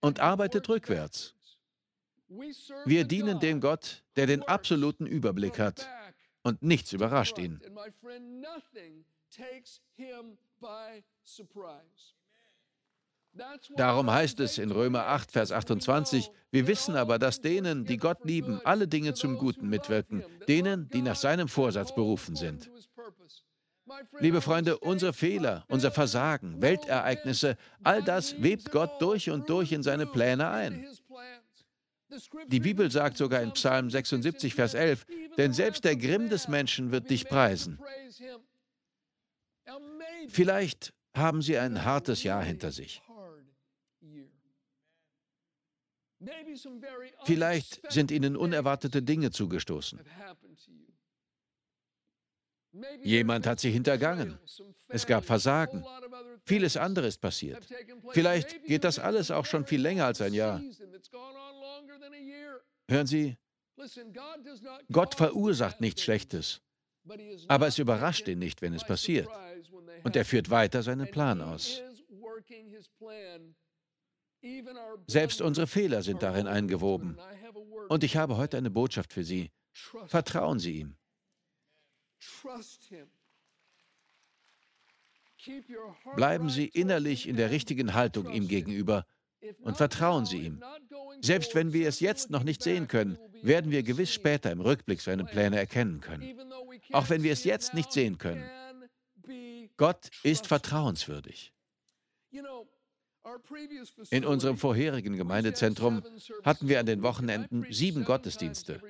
und 0.00 0.20
arbeitet 0.20 0.68
rückwärts. 0.68 1.34
Wir 2.84 3.04
dienen 3.04 3.40
dem 3.40 3.60
Gott, 3.60 4.04
der 4.16 4.26
den 4.26 4.42
absoluten 4.42 5.06
Überblick 5.06 5.58
hat 5.58 5.88
und 6.42 6.62
nichts 6.62 6.92
überrascht 6.92 7.38
ihn. 7.38 7.60
Darum 13.76 14.10
heißt 14.10 14.40
es 14.40 14.58
in 14.58 14.70
Römer 14.72 15.06
8, 15.06 15.30
Vers 15.30 15.52
28, 15.52 16.30
wir 16.50 16.66
wissen 16.66 16.96
aber, 16.96 17.18
dass 17.18 17.40
denen, 17.40 17.84
die 17.84 17.96
Gott 17.96 18.24
lieben, 18.24 18.60
alle 18.64 18.88
Dinge 18.88 19.14
zum 19.14 19.38
Guten 19.38 19.68
mitwirken, 19.68 20.24
denen, 20.48 20.88
die 20.88 21.02
nach 21.02 21.14
seinem 21.14 21.46
Vorsatz 21.46 21.94
berufen 21.94 22.34
sind. 22.34 22.70
Liebe 24.18 24.40
Freunde, 24.40 24.78
unsere 24.78 25.12
Fehler, 25.12 25.64
unser 25.68 25.90
Versagen, 25.90 26.60
Weltereignisse, 26.60 27.56
all 27.82 28.02
das 28.02 28.42
webt 28.42 28.70
Gott 28.70 29.00
durch 29.00 29.30
und 29.30 29.48
durch 29.48 29.72
in 29.72 29.82
seine 29.82 30.06
Pläne 30.06 30.48
ein. 30.50 30.86
Die 32.48 32.60
Bibel 32.60 32.90
sagt 32.90 33.16
sogar 33.16 33.42
in 33.42 33.52
Psalm 33.52 33.90
76, 33.90 34.54
Vers 34.54 34.74
11, 34.74 35.06
denn 35.36 35.52
selbst 35.52 35.84
der 35.84 35.96
Grimm 35.96 36.28
des 36.28 36.48
Menschen 36.48 36.90
wird 36.90 37.08
dich 37.08 37.28
preisen. 37.28 37.78
Vielleicht 40.28 40.92
haben 41.14 41.42
Sie 41.42 41.56
ein 41.56 41.84
hartes 41.84 42.22
Jahr 42.22 42.42
hinter 42.42 42.72
sich. 42.72 43.02
Vielleicht 47.24 47.80
sind 47.90 48.10
Ihnen 48.10 48.36
unerwartete 48.36 49.02
Dinge 49.02 49.30
zugestoßen. 49.30 50.00
Jemand 53.02 53.46
hat 53.46 53.60
Sie 53.60 53.70
hintergangen. 53.70 54.38
Es 54.88 55.06
gab 55.06 55.24
Versagen. 55.24 55.84
Vieles 56.44 56.76
anderes 56.76 57.14
ist 57.14 57.20
passiert. 57.20 57.66
Vielleicht 58.12 58.64
geht 58.64 58.84
das 58.84 58.98
alles 58.98 59.30
auch 59.30 59.46
schon 59.46 59.66
viel 59.66 59.80
länger 59.80 60.06
als 60.06 60.20
ein 60.20 60.34
Jahr. 60.34 60.60
Hören 62.88 63.06
Sie, 63.06 63.36
Gott 64.92 65.14
verursacht 65.14 65.80
nichts 65.80 66.02
Schlechtes, 66.02 66.60
aber 67.48 67.66
es 67.68 67.78
überrascht 67.78 68.28
ihn 68.28 68.38
nicht, 68.38 68.62
wenn 68.62 68.74
es 68.74 68.84
passiert. 68.84 69.28
Und 70.04 70.16
er 70.16 70.24
führt 70.24 70.50
weiter 70.50 70.82
seinen 70.82 71.10
Plan 71.10 71.40
aus. 71.40 71.82
Selbst 75.06 75.40
unsere 75.40 75.66
Fehler 75.66 76.02
sind 76.02 76.22
darin 76.22 76.46
eingewoben. 76.46 77.18
Und 77.88 78.04
ich 78.04 78.16
habe 78.16 78.36
heute 78.36 78.56
eine 78.56 78.70
Botschaft 78.70 79.12
für 79.12 79.24
Sie. 79.24 79.50
Vertrauen 80.06 80.58
Sie 80.58 80.80
ihm. 80.80 80.96
Bleiben 86.16 86.50
Sie 86.50 86.66
innerlich 86.66 87.28
in 87.28 87.36
der 87.36 87.50
richtigen 87.50 87.94
Haltung 87.94 88.30
ihm 88.30 88.46
gegenüber 88.48 89.06
und 89.62 89.76
vertrauen 89.76 90.26
Sie 90.26 90.38
ihm. 90.38 90.62
Selbst 91.20 91.54
wenn 91.54 91.72
wir 91.72 91.88
es 91.88 92.00
jetzt 92.00 92.30
noch 92.30 92.42
nicht 92.42 92.62
sehen 92.62 92.88
können, 92.88 93.18
werden 93.42 93.70
wir 93.70 93.82
gewiss 93.82 94.12
später 94.12 94.50
im 94.52 94.60
Rückblick 94.60 95.00
seine 95.00 95.24
Pläne 95.24 95.58
erkennen 95.58 96.00
können. 96.00 96.38
Auch 96.92 97.08
wenn 97.08 97.22
wir 97.22 97.32
es 97.32 97.44
jetzt 97.44 97.74
nicht 97.74 97.92
sehen 97.92 98.18
können. 98.18 98.44
Gott 99.76 100.10
ist 100.22 100.46
vertrauenswürdig. 100.46 101.54
In 104.10 104.24
unserem 104.24 104.56
vorherigen 104.56 105.16
Gemeindezentrum 105.16 106.02
hatten 106.42 106.68
wir 106.68 106.80
an 106.80 106.86
den 106.86 107.02
Wochenenden 107.02 107.66
sieben 107.70 108.04
Gottesdienste. 108.04 108.80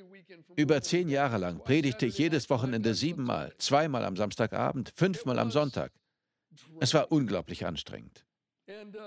Über 0.57 0.83
zehn 0.83 1.09
Jahre 1.09 1.39
lang 1.39 1.63
predigte 1.65 2.07
ich 2.07 2.19
jedes 2.19 2.51
Wochenende 2.51 2.95
siebenmal, 2.95 3.53
zweimal 3.59 4.05
am 4.05 4.17
Samstagabend, 4.17 4.93
fünfmal 4.95 5.39
am 5.39 5.51
Sonntag. 5.51 5.93
Es 6.81 6.95
war 6.95 7.11
unglaublich 7.11 7.67
anstrengend. 7.67 8.25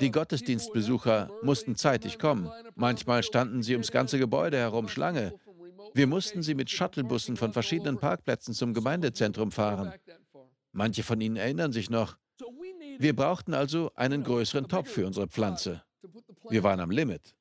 Die 0.01 0.11
Gottesdienstbesucher 0.11 1.29
mussten 1.41 1.75
zeitig 1.75 2.19
kommen. 2.19 2.51
Manchmal 2.75 3.23
standen 3.23 3.63
sie 3.63 3.73
ums 3.73 3.91
ganze 3.91 4.19
Gebäude 4.19 4.57
herum 4.57 4.87
Schlange. 4.89 5.33
Wir 5.93 6.07
mussten 6.07 6.41
sie 6.41 6.55
mit 6.55 6.69
Shuttlebussen 6.69 7.37
von 7.37 7.53
verschiedenen 7.53 7.99
Parkplätzen 7.99 8.53
zum 8.53 8.73
Gemeindezentrum 8.73 9.51
fahren. 9.51 9.93
Manche 10.71 11.03
von 11.03 11.21
ihnen 11.21 11.37
erinnern 11.37 11.71
sich 11.71 11.89
noch. 11.89 12.17
Wir 12.97 13.15
brauchten 13.15 13.53
also 13.53 13.91
einen 13.95 14.23
größeren 14.23 14.67
Topf 14.67 14.89
für 14.89 15.05
unsere 15.05 15.27
Pflanze. 15.27 15.83
Wir 16.49 16.63
waren 16.63 16.79
am 16.79 16.91
Limit. 16.91 17.35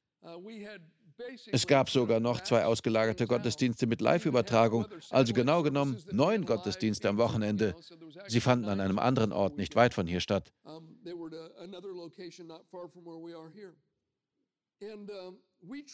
Es 1.50 1.66
gab 1.66 1.90
sogar 1.90 2.20
noch 2.20 2.40
zwei 2.42 2.64
ausgelagerte 2.64 3.26
Gottesdienste 3.26 3.86
mit 3.86 4.00
Live-Übertragung, 4.00 4.86
also 5.10 5.32
genau 5.32 5.62
genommen 5.62 6.02
neun 6.10 6.44
Gottesdienste 6.44 7.08
am 7.08 7.18
Wochenende. 7.18 7.74
Sie 8.28 8.40
fanden 8.40 8.68
an 8.68 8.80
einem 8.80 8.98
anderen 8.98 9.32
Ort 9.32 9.56
nicht 9.56 9.76
weit 9.76 9.94
von 9.94 10.06
hier 10.06 10.20
statt. 10.20 10.52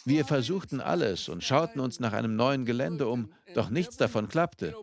Wir 0.04 0.24
versuchten 0.24 0.80
alles 0.80 1.28
und 1.28 1.44
schauten 1.44 1.80
uns 1.80 2.00
nach 2.00 2.12
einem 2.12 2.36
neuen 2.36 2.64
Gelände 2.64 3.06
um, 3.08 3.32
doch 3.54 3.70
nichts 3.70 3.96
davon 3.96 4.28
klappte. 4.28 4.74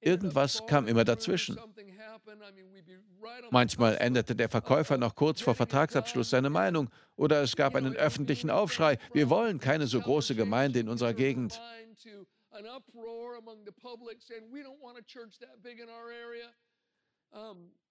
Irgendwas 0.00 0.66
kam 0.66 0.86
immer 0.86 1.04
dazwischen. 1.04 1.58
Manchmal 3.50 3.96
änderte 3.96 4.34
der 4.34 4.48
Verkäufer 4.48 4.96
noch 4.96 5.14
kurz 5.14 5.40
vor 5.40 5.54
Vertragsabschluss 5.54 6.30
seine 6.30 6.50
Meinung 6.50 6.88
oder 7.16 7.42
es 7.42 7.56
gab 7.56 7.74
einen 7.74 7.94
öffentlichen 7.96 8.50
Aufschrei. 8.50 8.98
Wir 9.12 9.28
wollen 9.28 9.58
keine 9.58 9.86
so 9.86 10.00
große 10.00 10.34
Gemeinde 10.34 10.80
in 10.80 10.88
unserer 10.88 11.14
Gegend. 11.14 11.60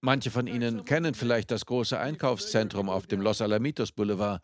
Manche 0.01 0.31
von 0.31 0.47
Ihnen 0.47 0.85
kennen 0.85 1.13
vielleicht 1.13 1.51
das 1.51 1.65
große 1.65 1.99
Einkaufszentrum 1.99 2.89
auf 2.89 3.07
dem 3.07 3.21
Los 3.21 3.41
Alamitos 3.41 3.91
Boulevard. 3.91 4.41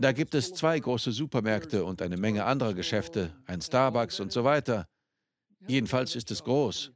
Da 0.00 0.12
gibt 0.12 0.34
es 0.34 0.54
zwei 0.54 0.78
große 0.78 1.12
Supermärkte 1.12 1.84
und 1.84 2.02
eine 2.02 2.16
Menge 2.16 2.44
anderer 2.44 2.74
Geschäfte, 2.74 3.34
ein 3.46 3.60
Starbucks 3.60 4.20
und 4.20 4.32
so 4.32 4.44
weiter. 4.44 4.88
Jedenfalls 5.66 6.14
ist 6.16 6.30
es 6.30 6.42
groß. 6.42 6.92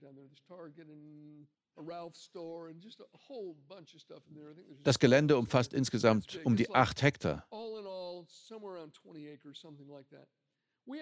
Das 4.83 4.99
Gelände 4.99 5.37
umfasst 5.37 5.73
insgesamt 5.75 6.41
um 6.45 6.57
die 6.57 6.71
acht 6.75 7.03
Hektar. 7.03 7.47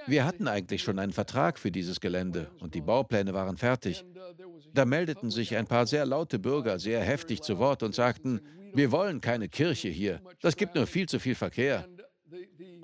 Wir 0.07 0.25
hatten 0.25 0.49
eigentlich 0.49 0.83
schon 0.83 0.99
einen 0.99 1.13
Vertrag 1.13 1.59
für 1.59 1.71
dieses 1.71 2.01
Gelände 2.01 2.51
und 2.61 2.75
die 2.75 2.81
Baupläne 2.81 3.35
waren 3.35 3.57
fertig. 3.57 4.05
Da 4.73 4.85
meldeten 4.85 5.31
sich 5.31 5.57
ein 5.57 5.67
paar 5.67 5.87
sehr 5.87 6.07
laute 6.07 6.39
Bürger 6.39 6.79
sehr 6.79 7.03
heftig 7.03 7.43
zu 7.43 7.59
Wort 7.59 7.83
und 7.83 7.95
sagten, 7.95 8.41
wir 8.73 8.91
wollen 8.91 9.21
keine 9.21 9.49
Kirche 9.49 9.89
hier, 9.89 10.21
das 10.41 10.57
gibt 10.57 10.75
nur 10.75 10.87
viel 10.87 11.07
zu 11.09 11.21
viel 11.21 11.35
Verkehr. 11.35 11.87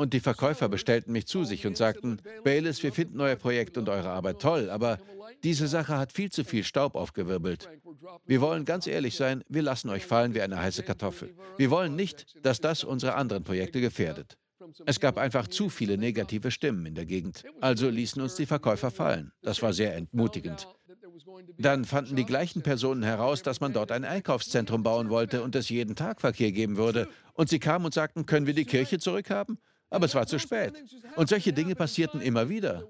Und 0.00 0.14
die 0.14 0.20
Verkäufer 0.20 0.70
bestellten 0.70 1.12
mich 1.12 1.26
zu 1.26 1.44
sich 1.44 1.66
und 1.66 1.76
sagten, 1.76 2.22
Baylis, 2.42 2.82
wir 2.82 2.90
finden 2.90 3.20
euer 3.20 3.36
Projekt 3.36 3.76
und 3.76 3.86
eure 3.90 4.08
Arbeit 4.08 4.40
toll, 4.40 4.70
aber 4.70 4.96
diese 5.44 5.68
Sache 5.68 5.98
hat 5.98 6.10
viel 6.10 6.32
zu 6.32 6.42
viel 6.42 6.64
Staub 6.64 6.94
aufgewirbelt. 6.94 7.68
Wir 8.24 8.40
wollen 8.40 8.64
ganz 8.64 8.86
ehrlich 8.86 9.14
sein, 9.14 9.44
wir 9.50 9.60
lassen 9.60 9.90
euch 9.90 10.06
fallen 10.06 10.32
wie 10.32 10.40
eine 10.40 10.58
heiße 10.58 10.84
Kartoffel. 10.84 11.34
Wir 11.58 11.70
wollen 11.70 11.96
nicht, 11.96 12.34
dass 12.42 12.62
das 12.62 12.82
unsere 12.82 13.14
anderen 13.14 13.44
Projekte 13.44 13.82
gefährdet. 13.82 14.38
Es 14.86 15.00
gab 15.00 15.18
einfach 15.18 15.48
zu 15.48 15.68
viele 15.68 15.98
negative 15.98 16.50
Stimmen 16.50 16.86
in 16.86 16.94
der 16.94 17.04
Gegend. 17.04 17.44
Also 17.60 17.90
ließen 17.90 18.22
uns 18.22 18.36
die 18.36 18.46
Verkäufer 18.46 18.90
fallen. 18.90 19.32
Das 19.42 19.60
war 19.60 19.74
sehr 19.74 19.94
entmutigend. 19.94 20.66
Dann 21.58 21.84
fanden 21.84 22.16
die 22.16 22.24
gleichen 22.24 22.62
Personen 22.62 23.02
heraus, 23.02 23.42
dass 23.42 23.60
man 23.60 23.74
dort 23.74 23.92
ein 23.92 24.06
Einkaufszentrum 24.06 24.82
bauen 24.82 25.10
wollte 25.10 25.42
und 25.42 25.54
es 25.56 25.68
jeden 25.68 25.94
Tag 25.94 26.22
Verkehr 26.22 26.52
geben 26.52 26.78
würde. 26.78 27.06
Und 27.34 27.50
sie 27.50 27.58
kamen 27.58 27.84
und 27.84 27.92
sagten, 27.92 28.24
können 28.24 28.46
wir 28.46 28.54
die 28.54 28.64
Kirche 28.64 28.98
zurückhaben? 28.98 29.58
Aber 29.90 30.06
es 30.06 30.14
war 30.14 30.26
zu 30.26 30.38
spät. 30.38 30.72
Und 31.16 31.28
solche 31.28 31.52
Dinge 31.52 31.74
passierten 31.74 32.20
immer 32.20 32.48
wieder. 32.48 32.88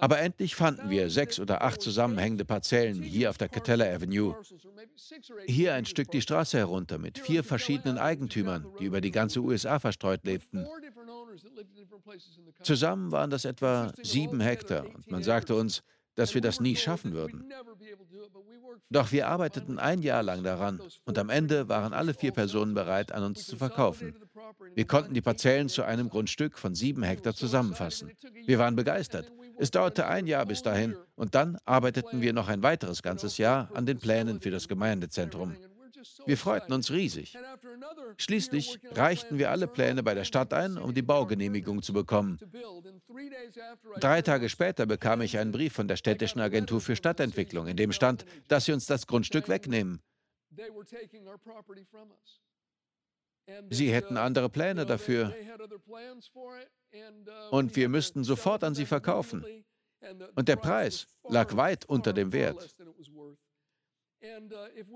Aber 0.00 0.18
endlich 0.18 0.54
fanden 0.54 0.90
wir 0.90 1.10
sechs 1.10 1.40
oder 1.40 1.62
acht 1.62 1.80
zusammenhängende 1.80 2.44
Parzellen 2.44 3.02
hier 3.02 3.30
auf 3.30 3.38
der 3.38 3.48
Catella 3.48 3.86
Avenue. 3.86 4.36
Hier 5.46 5.74
ein 5.74 5.86
Stück 5.86 6.10
die 6.10 6.20
Straße 6.20 6.58
herunter 6.58 6.98
mit 6.98 7.18
vier 7.18 7.42
verschiedenen 7.42 7.98
Eigentümern, 7.98 8.66
die 8.78 8.84
über 8.84 9.00
die 9.00 9.10
ganze 9.10 9.40
USA 9.40 9.78
verstreut 9.78 10.24
lebten. 10.24 10.66
Zusammen 12.62 13.12
waren 13.12 13.30
das 13.30 13.44
etwa 13.44 13.92
sieben 14.02 14.40
Hektar 14.40 14.84
und 14.84 15.10
man 15.10 15.22
sagte 15.22 15.54
uns, 15.54 15.82
dass 16.18 16.34
wir 16.34 16.40
das 16.40 16.58
nie 16.60 16.74
schaffen 16.74 17.12
würden. 17.12 17.44
Doch 18.90 19.12
wir 19.12 19.28
arbeiteten 19.28 19.78
ein 19.78 20.02
Jahr 20.02 20.24
lang 20.24 20.42
daran 20.42 20.80
und 21.04 21.16
am 21.16 21.30
Ende 21.30 21.68
waren 21.68 21.92
alle 21.92 22.12
vier 22.12 22.32
Personen 22.32 22.74
bereit, 22.74 23.12
an 23.12 23.22
uns 23.22 23.46
zu 23.46 23.56
verkaufen. 23.56 24.16
Wir 24.74 24.86
konnten 24.86 25.14
die 25.14 25.20
Parzellen 25.20 25.68
zu 25.68 25.84
einem 25.84 26.08
Grundstück 26.08 26.58
von 26.58 26.74
sieben 26.74 27.04
Hektar 27.04 27.34
zusammenfassen. 27.34 28.10
Wir 28.46 28.58
waren 28.58 28.74
begeistert. 28.74 29.30
Es 29.58 29.70
dauerte 29.70 30.06
ein 30.06 30.26
Jahr 30.26 30.44
bis 30.44 30.62
dahin 30.62 30.96
und 31.14 31.36
dann 31.36 31.58
arbeiteten 31.64 32.20
wir 32.20 32.32
noch 32.32 32.48
ein 32.48 32.62
weiteres 32.62 33.02
ganzes 33.02 33.38
Jahr 33.38 33.70
an 33.74 33.86
den 33.86 33.98
Plänen 33.98 34.40
für 34.40 34.50
das 34.50 34.66
Gemeindezentrum. 34.66 35.54
Wir 36.26 36.36
freuten 36.36 36.72
uns 36.72 36.90
riesig. 36.90 37.36
Schließlich 38.16 38.78
reichten 38.92 39.38
wir 39.38 39.50
alle 39.50 39.66
Pläne 39.66 40.02
bei 40.02 40.14
der 40.14 40.24
Stadt 40.24 40.52
ein, 40.52 40.78
um 40.78 40.94
die 40.94 41.02
Baugenehmigung 41.02 41.82
zu 41.82 41.92
bekommen. 41.92 42.38
Drei 44.00 44.22
Tage 44.22 44.48
später 44.48 44.86
bekam 44.86 45.20
ich 45.20 45.38
einen 45.38 45.52
Brief 45.52 45.72
von 45.72 45.88
der 45.88 45.96
städtischen 45.96 46.40
Agentur 46.40 46.80
für 46.80 46.96
Stadtentwicklung, 46.96 47.66
in 47.66 47.76
dem 47.76 47.92
stand, 47.92 48.24
dass 48.48 48.64
sie 48.64 48.72
uns 48.72 48.86
das 48.86 49.06
Grundstück 49.06 49.48
wegnehmen. 49.48 50.00
Sie 53.70 53.92
hätten 53.92 54.16
andere 54.16 54.50
Pläne 54.50 54.84
dafür 54.84 55.34
und 57.50 57.76
wir 57.76 57.88
müssten 57.88 58.24
sofort 58.24 58.62
an 58.64 58.74
sie 58.74 58.86
verkaufen. 58.86 59.44
Und 60.36 60.48
der 60.48 60.56
Preis 60.56 61.06
lag 61.28 61.56
weit 61.56 61.84
unter 61.86 62.12
dem 62.12 62.32
Wert. 62.32 62.74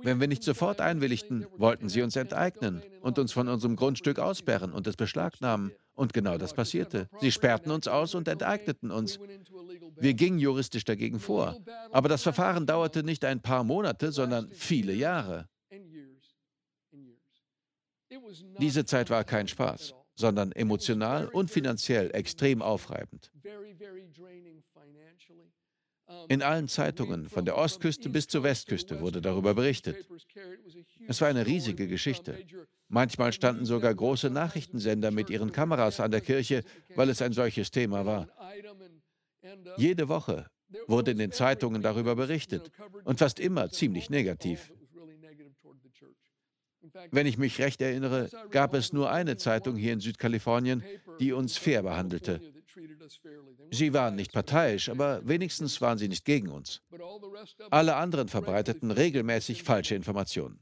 Wenn 0.03 0.21
wir 0.21 0.27
nicht 0.27 0.43
sofort 0.43 0.81
einwilligten, 0.81 1.47
wollten 1.57 1.89
sie 1.89 2.03
uns 2.03 2.17
enteignen 2.17 2.83
und 3.01 3.19
uns 3.19 3.33
von 3.33 3.49
unserem 3.49 3.77
Grundstück 3.77 4.19
aussperren 4.19 4.73
und 4.73 4.87
es 4.87 4.97
beschlagnahmen. 4.97 5.73
Und 5.95 6.13
genau 6.13 6.39
das 6.39 6.55
passierte. 6.55 7.09
Sie 7.21 7.31
sperrten 7.31 7.71
uns 7.71 7.87
aus 7.87 8.15
und 8.15 8.27
enteigneten 8.27 8.91
uns. 8.91 9.21
Wir 9.97 10.15
gingen 10.15 10.39
juristisch 10.39 10.85
dagegen 10.85 11.21
vor. 11.21 11.57
Aber 11.91 12.09
das 12.09 12.23
Verfahren 12.23 12.67
dauerte 12.67 13.03
nicht 13.03 13.25
ein 13.25 13.43
paar 13.43 13.63
Monate, 13.63 14.11
sondern 14.11 14.51
viele 14.53 14.95
Jahre. 14.95 15.49
Diese 18.59 18.85
Zeit 18.85 19.11
war 19.11 19.25
kein 19.25 19.49
Spaß, 19.49 19.95
sondern 20.15 20.53
emotional 20.53 21.29
und 21.29 21.51
finanziell 21.51 22.11
extrem 22.15 22.63
aufreibend. 22.63 23.31
In 26.29 26.43
allen 26.43 26.69
Zeitungen, 26.69 27.29
von 27.29 27.45
der 27.45 27.57
Ostküste 27.57 28.09
bis 28.09 28.27
zur 28.27 28.43
Westküste, 28.43 29.01
wurde 29.01 29.21
darüber 29.21 29.55
berichtet. 29.55 29.97
Es 31.09 31.21
war 31.21 31.29
eine 31.29 31.47
riesige 31.47 31.89
Geschichte. 31.89 32.39
Manchmal 32.89 33.33
standen 33.33 33.65
sogar 33.65 33.95
große 33.95 34.31
Nachrichtensender 34.31 35.11
mit 35.11 35.31
ihren 35.31 35.53
Kameras 35.53 36.01
an 36.01 36.11
der 36.11 36.21
Kirche, 36.21 36.65
weil 36.95 37.09
es 37.09 37.23
ein 37.23 37.33
solches 37.33 37.71
Thema 37.71 38.05
war. 38.05 38.29
Jede 39.77 40.09
Woche 40.09 40.47
wurde 40.87 41.13
in 41.13 41.19
den 41.19 41.33
Zeitungen 41.33 41.83
darüber 41.83 42.15
berichtet 42.15 42.71
und 43.05 43.19
fast 43.19 43.41
immer 43.41 43.71
ziemlich 43.71 44.11
negativ. 44.11 44.73
Wenn 47.11 47.27
ich 47.27 47.39
mich 47.39 47.59
recht 47.59 47.81
erinnere, 47.81 48.29
gab 48.51 48.75
es 48.75 48.93
nur 48.93 49.11
eine 49.11 49.37
Zeitung 49.37 49.77
hier 49.77 49.93
in 49.93 50.01
Südkalifornien, 50.01 50.83
die 51.21 51.33
uns 51.33 51.57
fair 51.57 51.83
behandelte. 51.83 52.41
Sie 53.71 53.93
waren 53.93 54.17
nicht 54.17 54.33
parteiisch, 54.33 54.89
aber 54.89 55.27
wenigstens 55.27 55.81
waren 55.81 55.99
sie 55.99 56.09
nicht 56.09 56.25
gegen 56.25 56.49
uns. 56.49 56.83
Alle 57.71 57.97
anderen 57.97 58.29
verbreiteten 58.29 58.91
regelmäßig 58.91 59.63
falsche 59.63 59.95
Informationen. 59.95 60.61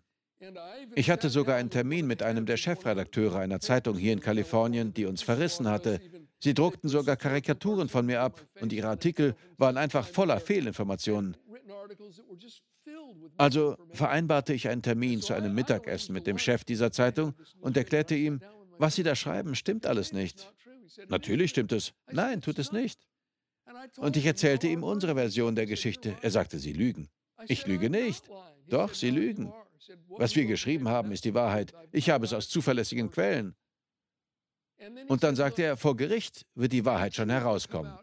Ich 0.94 1.10
hatte 1.10 1.28
sogar 1.28 1.56
einen 1.56 1.70
Termin 1.70 2.06
mit 2.06 2.22
einem 2.22 2.46
der 2.46 2.56
Chefredakteure 2.56 3.38
einer 3.38 3.60
Zeitung 3.60 3.98
hier 3.98 4.12
in 4.12 4.20
Kalifornien, 4.20 4.94
die 4.94 5.04
uns 5.04 5.22
verrissen 5.22 5.68
hatte. 5.68 6.00
Sie 6.38 6.54
druckten 6.54 6.88
sogar 6.88 7.16
Karikaturen 7.16 7.90
von 7.90 8.06
mir 8.06 8.22
ab 8.22 8.46
und 8.60 8.72
ihre 8.72 8.88
Artikel 8.88 9.36
waren 9.58 9.76
einfach 9.76 10.06
voller 10.06 10.40
Fehlinformationen. 10.40 11.36
Also 13.36 13.76
vereinbarte 13.92 14.54
ich 14.54 14.68
einen 14.68 14.82
Termin 14.82 15.20
zu 15.20 15.34
einem 15.34 15.54
Mittagessen 15.54 16.14
mit 16.14 16.26
dem 16.26 16.38
Chef 16.38 16.64
dieser 16.64 16.90
Zeitung 16.90 17.34
und 17.60 17.76
erklärte 17.76 18.14
ihm, 18.14 18.40
was 18.78 18.94
Sie 18.94 19.02
da 19.02 19.14
schreiben, 19.14 19.54
stimmt 19.54 19.86
alles 19.86 20.12
nicht. 20.12 20.50
Natürlich 21.08 21.50
stimmt 21.50 21.72
es. 21.72 21.92
Nein, 22.10 22.40
tut 22.40 22.58
es 22.58 22.72
nicht. 22.72 23.06
Und 23.98 24.16
ich 24.16 24.26
erzählte 24.26 24.66
ihm 24.66 24.82
unsere 24.82 25.14
Version 25.14 25.54
der 25.54 25.66
Geschichte. 25.66 26.16
Er 26.22 26.30
sagte, 26.30 26.58
Sie 26.58 26.72
lügen. 26.72 27.08
Ich 27.46 27.66
lüge 27.66 27.90
nicht. 27.90 28.24
Doch, 28.68 28.94
Sie 28.94 29.10
lügen. 29.10 29.52
Was 30.08 30.36
wir 30.36 30.46
geschrieben 30.46 30.88
haben, 30.88 31.12
ist 31.12 31.24
die 31.24 31.34
Wahrheit. 31.34 31.72
Ich 31.92 32.10
habe 32.10 32.24
es 32.24 32.32
aus 32.32 32.48
zuverlässigen 32.48 33.10
Quellen. 33.10 33.54
Und 35.08 35.22
dann 35.22 35.36
sagte 35.36 35.62
er, 35.62 35.76
vor 35.76 35.96
Gericht 35.96 36.46
wird 36.54 36.72
die 36.72 36.84
Wahrheit 36.84 37.14
schon 37.14 37.30
herauskommen. 37.30 37.96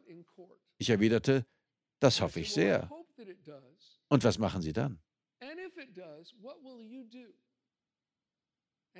Ich 0.78 0.90
erwiderte, 0.90 1.46
das 2.00 2.22
hoffe 2.22 2.40
ich 2.40 2.54
sehr. 2.54 2.90
Und 4.10 4.24
was 4.24 4.38
machen 4.38 4.62
Sie 4.62 4.74
dann? 4.74 5.00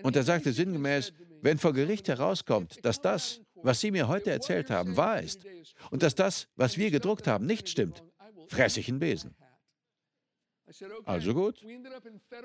Und 0.04 0.16
er 0.16 0.24
sagte 0.24 0.54
sinngemäß, 0.54 1.14
wenn 1.42 1.58
vor 1.58 1.74
Gericht 1.74 2.08
herauskommt, 2.08 2.84
dass 2.86 3.02
das, 3.02 3.42
was 3.64 3.80
Sie 3.80 3.92
mir 3.92 4.08
heute 4.08 4.32
erzählt 4.32 4.70
haben, 4.70 4.98
wahr 4.98 5.22
ist 5.22 5.46
und 5.92 6.04
dass 6.04 6.16
das, 6.16 6.48
was 6.56 6.78
wir 6.78 6.92
gedruckt 6.92 7.28
haben, 7.28 7.46
nicht 7.46 7.70
stimmt, 7.70 8.04
fresse 8.48 8.80
ich 8.80 8.90
einen 8.90 9.00
Besen. 9.00 9.36
Also 11.06 11.34
gut. 11.34 11.66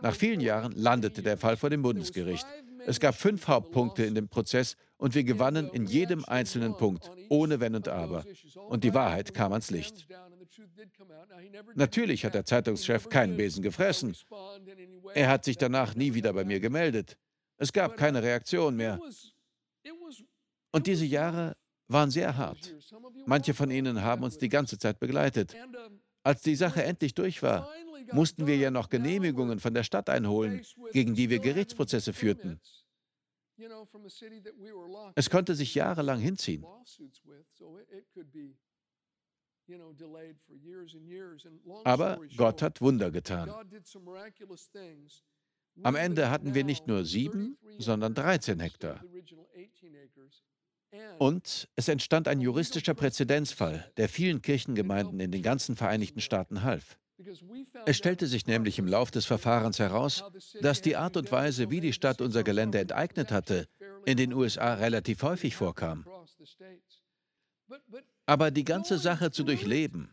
Nach 0.00 0.14
vielen 0.14 0.40
Jahren 0.40 0.72
landete 0.72 1.22
der 1.22 1.36
Fall 1.36 1.56
vor 1.56 1.70
dem 1.70 1.82
Bundesgericht. 1.82 2.46
Es 2.86 3.00
gab 3.00 3.16
fünf 3.16 3.48
Hauptpunkte 3.48 4.04
in 4.04 4.14
dem 4.14 4.28
Prozess 4.28 4.76
und 4.96 5.14
wir 5.14 5.24
gewannen 5.24 5.68
in 5.72 5.86
jedem 5.86 6.24
einzelnen 6.24 6.76
Punkt, 6.76 7.10
ohne 7.28 7.58
Wenn 7.58 7.74
und 7.74 7.88
Aber. 7.88 8.24
Und 8.68 8.84
die 8.84 8.94
Wahrheit 8.94 9.34
kam 9.34 9.52
ans 9.52 9.70
Licht. 9.70 10.06
Natürlich 11.74 12.24
hat 12.24 12.34
der 12.34 12.44
Zeitungschef 12.44 13.08
keinen 13.08 13.36
Besen 13.36 13.62
gefressen. 13.62 14.16
Er 15.14 15.28
hat 15.28 15.44
sich 15.44 15.56
danach 15.56 15.94
nie 15.94 16.14
wieder 16.14 16.32
bei 16.32 16.44
mir 16.44 16.60
gemeldet. 16.60 17.16
Es 17.56 17.72
gab 17.72 17.96
keine 17.96 18.22
Reaktion 18.22 18.76
mehr. 18.76 19.00
Und 20.72 20.86
diese 20.86 21.04
Jahre 21.04 21.56
waren 21.88 22.10
sehr 22.10 22.36
hart. 22.36 22.74
Manche 23.26 23.54
von 23.54 23.70
ihnen 23.70 24.02
haben 24.02 24.24
uns 24.24 24.38
die 24.38 24.48
ganze 24.48 24.78
Zeit 24.78 24.98
begleitet. 24.98 25.54
Als 26.22 26.42
die 26.42 26.56
Sache 26.56 26.82
endlich 26.82 27.14
durch 27.14 27.42
war, 27.42 27.70
mussten 28.12 28.46
wir 28.46 28.56
ja 28.56 28.70
noch 28.70 28.88
Genehmigungen 28.88 29.60
von 29.60 29.74
der 29.74 29.84
Stadt 29.84 30.08
einholen, 30.08 30.62
gegen 30.92 31.14
die 31.14 31.30
wir 31.30 31.38
Gerichtsprozesse 31.38 32.12
führten. 32.12 32.60
Es 35.14 35.30
konnte 35.30 35.54
sich 35.54 35.74
jahrelang 35.74 36.20
hinziehen. 36.20 36.64
Aber 41.84 42.20
Gott 42.36 42.62
hat 42.62 42.80
Wunder 42.80 43.10
getan. 43.10 43.50
Am 45.82 45.94
Ende 45.94 46.30
hatten 46.30 46.54
wir 46.54 46.64
nicht 46.64 46.86
nur 46.86 47.04
sieben, 47.04 47.56
sondern 47.78 48.14
13 48.14 48.60
Hektar. 48.60 49.02
Und 51.18 51.68
es 51.76 51.88
entstand 51.88 52.28
ein 52.28 52.40
juristischer 52.40 52.94
Präzedenzfall, 52.94 53.90
der 53.96 54.08
vielen 54.08 54.42
Kirchengemeinden 54.42 55.20
in 55.20 55.30
den 55.30 55.42
ganzen 55.42 55.76
Vereinigten 55.76 56.20
Staaten 56.20 56.62
half. 56.62 56.98
Es 57.86 57.96
stellte 57.96 58.26
sich 58.26 58.46
nämlich 58.46 58.78
im 58.78 58.86
Lauf 58.86 59.10
des 59.10 59.26
Verfahrens 59.26 59.78
heraus, 59.78 60.24
dass 60.60 60.82
die 60.82 60.96
Art 60.96 61.16
und 61.16 61.30
Weise, 61.30 61.70
wie 61.70 61.80
die 61.80 61.92
Stadt 61.92 62.20
unser 62.20 62.42
Gelände 62.42 62.80
enteignet 62.80 63.30
hatte, 63.30 63.68
in 64.04 64.16
den 64.16 64.32
USA 64.32 64.74
relativ 64.74 65.22
häufig 65.22 65.54
vorkam. 65.54 66.04
Aber 68.26 68.50
die 68.50 68.64
ganze 68.64 68.98
Sache 68.98 69.30
zu 69.30 69.44
durchleben, 69.44 70.12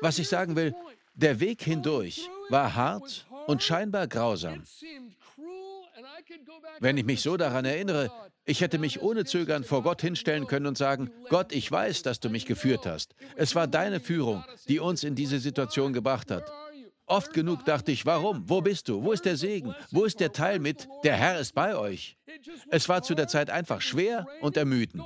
was 0.00 0.18
ich 0.18 0.28
sagen 0.28 0.56
will, 0.56 0.74
der 1.14 1.40
Weg 1.40 1.62
hindurch 1.62 2.28
war 2.48 2.74
hart 2.74 3.26
und 3.46 3.62
scheinbar 3.62 4.06
grausam. 4.06 4.64
Wenn 6.80 6.96
ich 6.96 7.04
mich 7.04 7.22
so 7.22 7.36
daran 7.36 7.64
erinnere, 7.64 8.10
ich 8.44 8.60
hätte 8.60 8.78
mich 8.78 9.00
ohne 9.02 9.24
Zögern 9.24 9.64
vor 9.64 9.82
Gott 9.82 10.02
hinstellen 10.02 10.46
können 10.46 10.66
und 10.66 10.78
sagen, 10.78 11.10
Gott, 11.28 11.52
ich 11.52 11.70
weiß, 11.70 12.02
dass 12.02 12.20
du 12.20 12.28
mich 12.28 12.46
geführt 12.46 12.86
hast. 12.86 13.14
Es 13.36 13.54
war 13.54 13.66
deine 13.66 14.00
Führung, 14.00 14.44
die 14.68 14.80
uns 14.80 15.04
in 15.04 15.14
diese 15.14 15.38
Situation 15.38 15.92
gebracht 15.92 16.30
hat. 16.30 16.52
Oft 17.06 17.32
genug 17.32 17.64
dachte 17.64 17.92
ich, 17.92 18.06
warum? 18.06 18.48
Wo 18.48 18.60
bist 18.60 18.88
du? 18.88 19.02
Wo 19.02 19.12
ist 19.12 19.24
der 19.24 19.36
Segen? 19.36 19.74
Wo 19.90 20.04
ist 20.04 20.20
der 20.20 20.32
Teil 20.32 20.58
mit, 20.58 20.88
der 21.04 21.16
Herr 21.16 21.38
ist 21.38 21.54
bei 21.54 21.76
euch? 21.76 22.16
Es 22.70 22.88
war 22.88 23.02
zu 23.02 23.14
der 23.14 23.28
Zeit 23.28 23.50
einfach 23.50 23.80
schwer 23.80 24.26
und 24.40 24.56
ermüdend. 24.56 25.04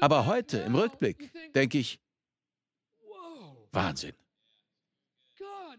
Aber 0.00 0.26
heute, 0.26 0.58
im 0.58 0.74
Rückblick, 0.74 1.30
denke 1.54 1.78
ich, 1.78 2.00
Wahnsinn. 3.70 4.14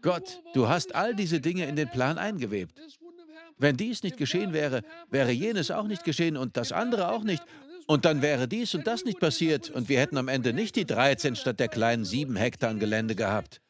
Gott, 0.02 0.40
du 0.54 0.68
hast 0.68 0.94
all 0.94 1.14
diese 1.14 1.40
Dinge 1.40 1.66
in 1.66 1.76
den 1.76 1.90
Plan 1.90 2.16
eingewebt. 2.16 2.80
Wenn 3.60 3.76
dies 3.76 4.02
nicht 4.02 4.16
geschehen 4.16 4.54
wäre, 4.54 4.82
wäre 5.10 5.30
jenes 5.30 5.70
auch 5.70 5.86
nicht 5.86 6.04
geschehen 6.04 6.36
und 6.38 6.56
das 6.56 6.72
andere 6.72 7.12
auch 7.12 7.22
nicht. 7.22 7.42
Und 7.86 8.04
dann 8.04 8.22
wäre 8.22 8.48
dies 8.48 8.74
und 8.74 8.86
das 8.86 9.04
nicht 9.04 9.20
passiert 9.20 9.68
und 9.68 9.88
wir 9.88 10.00
hätten 10.00 10.16
am 10.16 10.28
Ende 10.28 10.52
nicht 10.52 10.76
die 10.76 10.86
13 10.86 11.36
statt 11.36 11.60
der 11.60 11.68
kleinen 11.68 12.04
7 12.04 12.36
Hektar 12.36 12.74
Gelände 12.74 13.14
gehabt. 13.14 13.60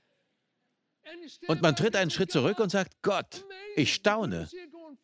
Und 1.49 1.61
man 1.61 1.75
tritt 1.75 1.97
einen 1.97 2.11
Schritt 2.11 2.31
zurück 2.31 2.61
und 2.61 2.71
sagt, 2.71 3.03
Gott, 3.03 3.45
ich 3.75 3.93
staune. 3.93 4.49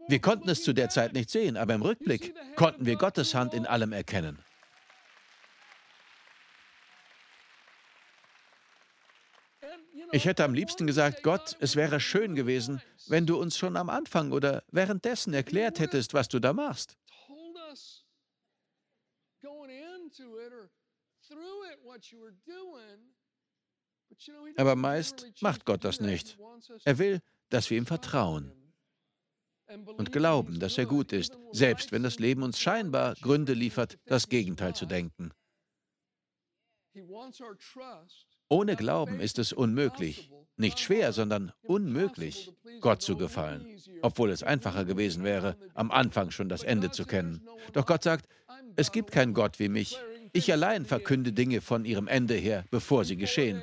Wir 0.07 0.21
konnten 0.21 0.49
es 0.49 0.63
zu 0.63 0.73
der 0.73 0.89
Zeit 0.89 1.15
nicht 1.15 1.31
sehen, 1.31 1.57
aber 1.57 1.75
im 1.75 1.83
Rückblick 1.83 2.35
konnten 2.55 2.87
wir 2.87 2.97
Gottes 2.97 3.35
Hand 3.35 3.55
in 3.55 3.67
allem 3.67 3.93
erkennen. 3.93 4.39
Ich 10.13 10.25
hätte 10.25 10.45
am 10.45 10.55
liebsten 10.55 10.87
gesagt, 10.87 11.23
Gott, 11.23 11.57
es 11.61 11.77
wäre 11.77 12.01
schön 12.01 12.35
gewesen, 12.35 12.81
wenn 13.09 13.27
du 13.27 13.39
uns 13.39 13.57
schon 13.57 13.77
am 13.77 13.91
Anfang 13.91 14.33
oder 14.33 14.63
währenddessen 14.71 15.35
erklärt 15.35 15.79
hättest, 15.81 16.15
was 16.15 16.29
du 16.29 16.39
da 16.39 16.53
machst. 16.53 16.97
Aber 24.57 24.77
meist 24.77 25.43
macht 25.43 25.65
Gott 25.65 25.85
das 25.85 26.01
nicht. 26.01 26.39
Er 26.85 26.99
will, 26.99 27.21
dass 27.49 27.71
wir 27.71 27.79
ihm 27.79 27.87
vertrauen 27.87 28.53
und 29.97 30.13
glauben, 30.13 30.61
dass 30.61 30.79
er 30.79 30.87
gut 30.87 31.13
ist, 31.13 31.37
selbst 31.53 31.93
wenn 31.93 32.03
das 32.03 32.19
Leben 32.19 32.43
uns 32.43 32.61
scheinbar 32.61 33.15
Gründe 33.17 33.53
liefert, 33.53 33.99
das 34.05 34.29
Gegenteil 34.29 34.75
zu 34.75 34.87
denken. 34.87 35.33
Ohne 38.49 38.77
Glauben 38.77 39.21
ist 39.21 39.39
es 39.39 39.53
unmöglich, 39.53 40.31
nicht 40.57 40.79
schwer, 40.79 41.13
sondern 41.13 41.53
unmöglich, 41.65 42.53
Gott 42.81 43.03
zu 43.03 43.17
gefallen, 43.17 43.67
obwohl 44.03 44.31
es 44.31 44.43
einfacher 44.43 44.85
gewesen 44.85 45.25
wäre, 45.25 45.57
am 45.75 45.91
Anfang 45.91 46.31
schon 46.31 46.49
das 46.49 46.63
Ende 46.63 46.91
zu 46.91 47.05
kennen. 47.05 47.47
Doch 47.73 47.87
Gott 47.87 48.03
sagt, 48.03 48.29
es 48.77 48.93
gibt 48.93 49.11
keinen 49.11 49.35
Gott 49.35 49.59
wie 49.59 49.69
mich. 49.69 49.99
Ich 50.33 50.53
allein 50.53 50.85
verkünde 50.85 51.33
Dinge 51.33 51.61
von 51.61 51.85
ihrem 51.85 52.09
Ende 52.09 52.35
her, 52.35 52.65
bevor 52.71 53.05
sie 53.05 53.17
geschehen. 53.17 53.63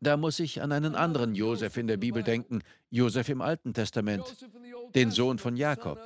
Da 0.00 0.16
muss 0.16 0.38
ich 0.40 0.62
an 0.62 0.72
einen 0.72 0.94
anderen 0.94 1.34
Josef 1.34 1.76
in 1.76 1.86
der 1.86 1.96
Bibel 1.96 2.22
denken, 2.22 2.62
Josef 2.90 3.28
im 3.28 3.40
Alten 3.40 3.72
Testament, 3.74 4.24
den 4.94 5.10
Sohn 5.10 5.38
von 5.38 5.56
Jakob. 5.56 5.98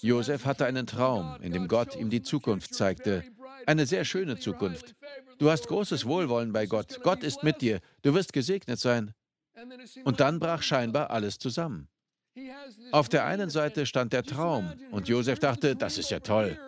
Josef 0.00 0.44
hatte 0.44 0.66
einen 0.66 0.86
Traum, 0.86 1.36
in 1.40 1.52
dem 1.52 1.68
Gott 1.68 1.96
ihm 1.96 2.10
die 2.10 2.22
Zukunft 2.22 2.74
zeigte. 2.74 3.24
Eine 3.66 3.86
sehr 3.86 4.04
schöne 4.04 4.38
Zukunft. 4.38 4.94
Du 5.38 5.50
hast 5.50 5.68
großes 5.68 6.06
Wohlwollen 6.06 6.52
bei 6.52 6.66
Gott. 6.66 7.00
Gott 7.02 7.22
ist 7.22 7.42
mit 7.42 7.60
dir. 7.60 7.80
Du 8.02 8.14
wirst 8.14 8.32
gesegnet 8.32 8.78
sein. 8.78 9.12
Und 10.04 10.20
dann 10.20 10.38
brach 10.38 10.62
scheinbar 10.62 11.10
alles 11.10 11.38
zusammen. 11.38 11.88
Auf 12.92 13.08
der 13.08 13.26
einen 13.26 13.50
Seite 13.50 13.86
stand 13.86 14.12
der 14.12 14.22
Traum 14.22 14.72
und 14.90 15.08
Josef 15.08 15.38
dachte, 15.38 15.74
das 15.74 15.98
ist 15.98 16.10
ja 16.10 16.20
toll. 16.20 16.58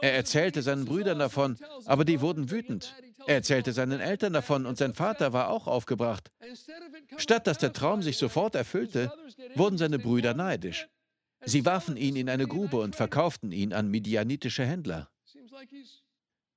Er 0.00 0.14
erzählte 0.14 0.62
seinen 0.62 0.84
Brüdern 0.84 1.18
davon, 1.18 1.56
aber 1.86 2.04
die 2.04 2.20
wurden 2.20 2.50
wütend. 2.50 2.94
Er 3.26 3.36
erzählte 3.36 3.72
seinen 3.72 4.00
Eltern 4.00 4.32
davon 4.32 4.66
und 4.66 4.78
sein 4.78 4.94
Vater 4.94 5.32
war 5.32 5.48
auch 5.48 5.66
aufgebracht. 5.66 6.30
Statt 7.16 7.46
dass 7.46 7.58
der 7.58 7.72
Traum 7.72 8.02
sich 8.02 8.16
sofort 8.16 8.54
erfüllte, 8.54 9.12
wurden 9.54 9.78
seine 9.78 9.98
Brüder 9.98 10.34
neidisch. 10.34 10.88
Sie 11.46 11.64
warfen 11.64 11.96
ihn 11.96 12.16
in 12.16 12.28
eine 12.28 12.46
Grube 12.46 12.78
und 12.80 12.96
verkauften 12.96 13.52
ihn 13.52 13.72
an 13.72 13.90
midianitische 13.90 14.64
Händler. 14.64 15.10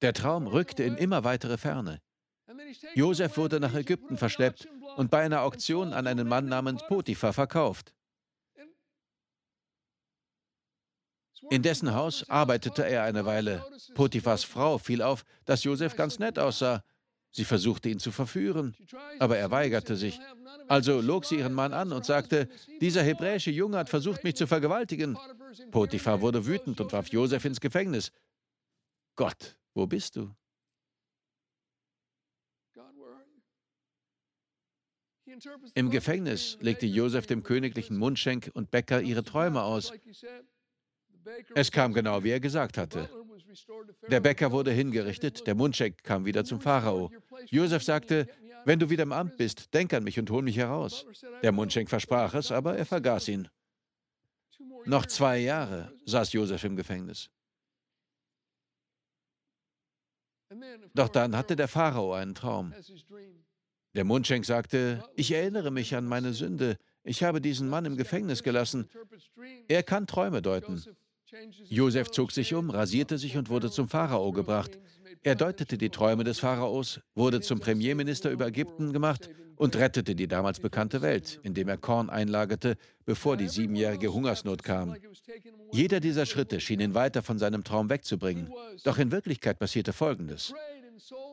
Der 0.02 0.14
Traum 0.14 0.48
rückte 0.48 0.84
in 0.84 0.96
immer 0.96 1.24
weitere 1.24 1.58
Ferne. 1.58 2.02
Josef 2.96 3.38
wurde 3.38 3.60
nach 3.60 3.74
Ägypten 3.74 4.18
verschleppt 4.18 4.68
und 4.96 5.12
bei 5.12 5.22
einer 5.22 5.42
Auktion 5.42 5.94
an 5.94 6.08
einen 6.08 6.28
Mann 6.28 6.48
namens 6.48 6.82
Potiphar 6.88 7.34
verkauft. 7.34 7.94
In 11.50 11.62
dessen 11.62 11.94
Haus 11.94 12.28
arbeitete 12.30 12.86
er 12.86 13.04
eine 13.04 13.26
Weile. 13.26 13.66
Potiphars 13.94 14.44
Frau 14.44 14.78
fiel 14.78 15.02
auf, 15.02 15.24
dass 15.46 15.64
Josef 15.64 15.96
ganz 15.96 16.20
nett 16.20 16.40
aussah. 16.40 16.84
Sie 17.38 17.46
versuchte 17.46 17.88
ihn 17.88 18.00
zu 18.00 18.12
verführen, 18.12 18.76
aber 19.20 19.38
er 19.38 19.52
weigerte 19.52 19.96
sich. 19.96 20.20
Also 20.68 21.02
log 21.02 21.24
sie 21.24 21.36
ihren 21.36 21.54
Mann 21.54 21.72
an 21.72 21.94
und 21.94 22.04
sagte, 22.04 22.50
dieser 22.82 23.04
hebräische 23.04 23.52
Junge 23.52 23.78
hat 23.78 23.90
versucht, 23.90 24.24
mich 24.24 24.36
zu 24.36 24.48
vergewaltigen. 24.48 25.16
Potiphar 25.70 26.20
wurde 26.22 26.48
wütend 26.48 26.82
und 26.82 26.92
warf 26.94 27.10
Josef 27.10 27.46
ins 27.46 27.62
Gefängnis. 27.62 28.12
Gott, 29.16 29.56
wo 29.76 29.86
bist 29.86 30.16
du? 30.16 30.34
Im 35.76 35.92
Gefängnis 35.92 36.58
legte 36.60 36.88
Josef 36.88 37.28
dem 37.28 37.44
königlichen 37.44 37.98
Mundschenk 37.98 38.50
und 38.56 38.72
Bäcker 38.72 39.00
ihre 39.00 39.24
Träume 39.24 39.62
aus. 39.62 39.94
Es 41.54 41.72
kam 41.72 41.94
genau, 41.94 42.24
wie 42.24 42.32
er 42.32 42.40
gesagt 42.40 42.80
hatte. 42.80 43.08
Der 44.10 44.20
Bäcker 44.20 44.52
wurde 44.52 44.72
hingerichtet, 44.72 45.46
der 45.48 45.56
Mundschenk 45.56 46.04
kam 46.04 46.26
wieder 46.26 46.44
zum 46.44 46.62
Pharao. 46.62 47.12
Josef 47.50 47.84
sagte, 47.84 48.28
wenn 48.66 48.80
du 48.80 48.90
wieder 48.90 49.04
im 49.04 49.12
Amt 49.12 49.38
bist, 49.38 49.74
denk 49.74 49.94
an 49.94 50.04
mich 50.04 50.20
und 50.20 50.30
hol 50.30 50.42
mich 50.42 50.58
heraus. 50.58 51.06
Der 51.42 51.52
Mundschenk 51.52 51.90
versprach 51.90 52.34
es, 52.34 52.52
aber 52.52 52.78
er 52.78 52.86
vergaß 52.86 53.30
ihn. 53.30 53.48
Noch 54.86 55.06
zwei 55.06 55.40
Jahre 55.40 55.94
saß 56.06 56.34
Josef 56.34 56.64
im 56.64 56.76
Gefängnis. 56.76 57.30
Doch 60.94 61.10
dann 61.10 61.36
hatte 61.36 61.56
der 61.56 61.68
Pharao 61.68 62.14
einen 62.14 62.36
Traum. 62.36 62.74
Der 63.96 64.04
Mundschenk 64.04 64.46
sagte, 64.46 65.04
ich 65.16 65.32
erinnere 65.32 65.72
mich 65.72 65.96
an 65.96 66.06
meine 66.06 66.34
Sünde. 66.34 66.78
Ich 67.04 67.24
habe 67.24 67.42
diesen 67.42 67.70
Mann 67.70 67.86
im 67.86 67.98
Gefängnis 67.98 68.44
gelassen. 68.44 68.90
Er 69.68 69.84
kann 69.84 70.08
Träume 70.08 70.42
deuten. 70.42 70.84
Josef 71.70 72.12
zog 72.12 72.32
sich 72.32 72.54
um, 72.54 72.70
rasierte 72.70 73.18
sich 73.18 73.38
und 73.38 73.50
wurde 73.50 73.70
zum 73.70 73.90
Pharao 73.90 74.32
gebracht. 74.32 74.80
Er 75.24 75.36
deutete 75.36 75.78
die 75.78 75.90
Träume 75.90 76.24
des 76.24 76.40
Pharaos, 76.40 77.02
wurde 77.16 77.42
zum 77.42 77.60
Premierminister 77.60 78.32
über 78.32 78.48
Ägypten 78.48 78.94
gemacht 78.94 79.30
und 79.56 79.76
rettete 79.76 80.16
die 80.16 80.28
damals 80.28 80.60
bekannte 80.60 81.02
Welt, 81.02 81.40
indem 81.44 81.68
er 81.68 81.78
Korn 81.78 82.10
einlagerte, 82.10 82.78
bevor 83.06 83.36
die 83.36 83.48
siebenjährige 83.48 84.14
Hungersnot 84.14 84.64
kam. 84.64 84.96
Jeder 85.72 86.00
dieser 86.00 86.26
Schritte 86.26 86.60
schien 86.62 86.80
ihn 86.80 86.94
weiter 86.94 87.24
von 87.24 87.40
seinem 87.40 87.64
Traum 87.64 87.90
wegzubringen. 87.90 88.52
Doch 88.84 88.98
in 88.98 89.12
Wirklichkeit 89.12 89.60
passierte 89.60 89.94
Folgendes. 89.94 90.54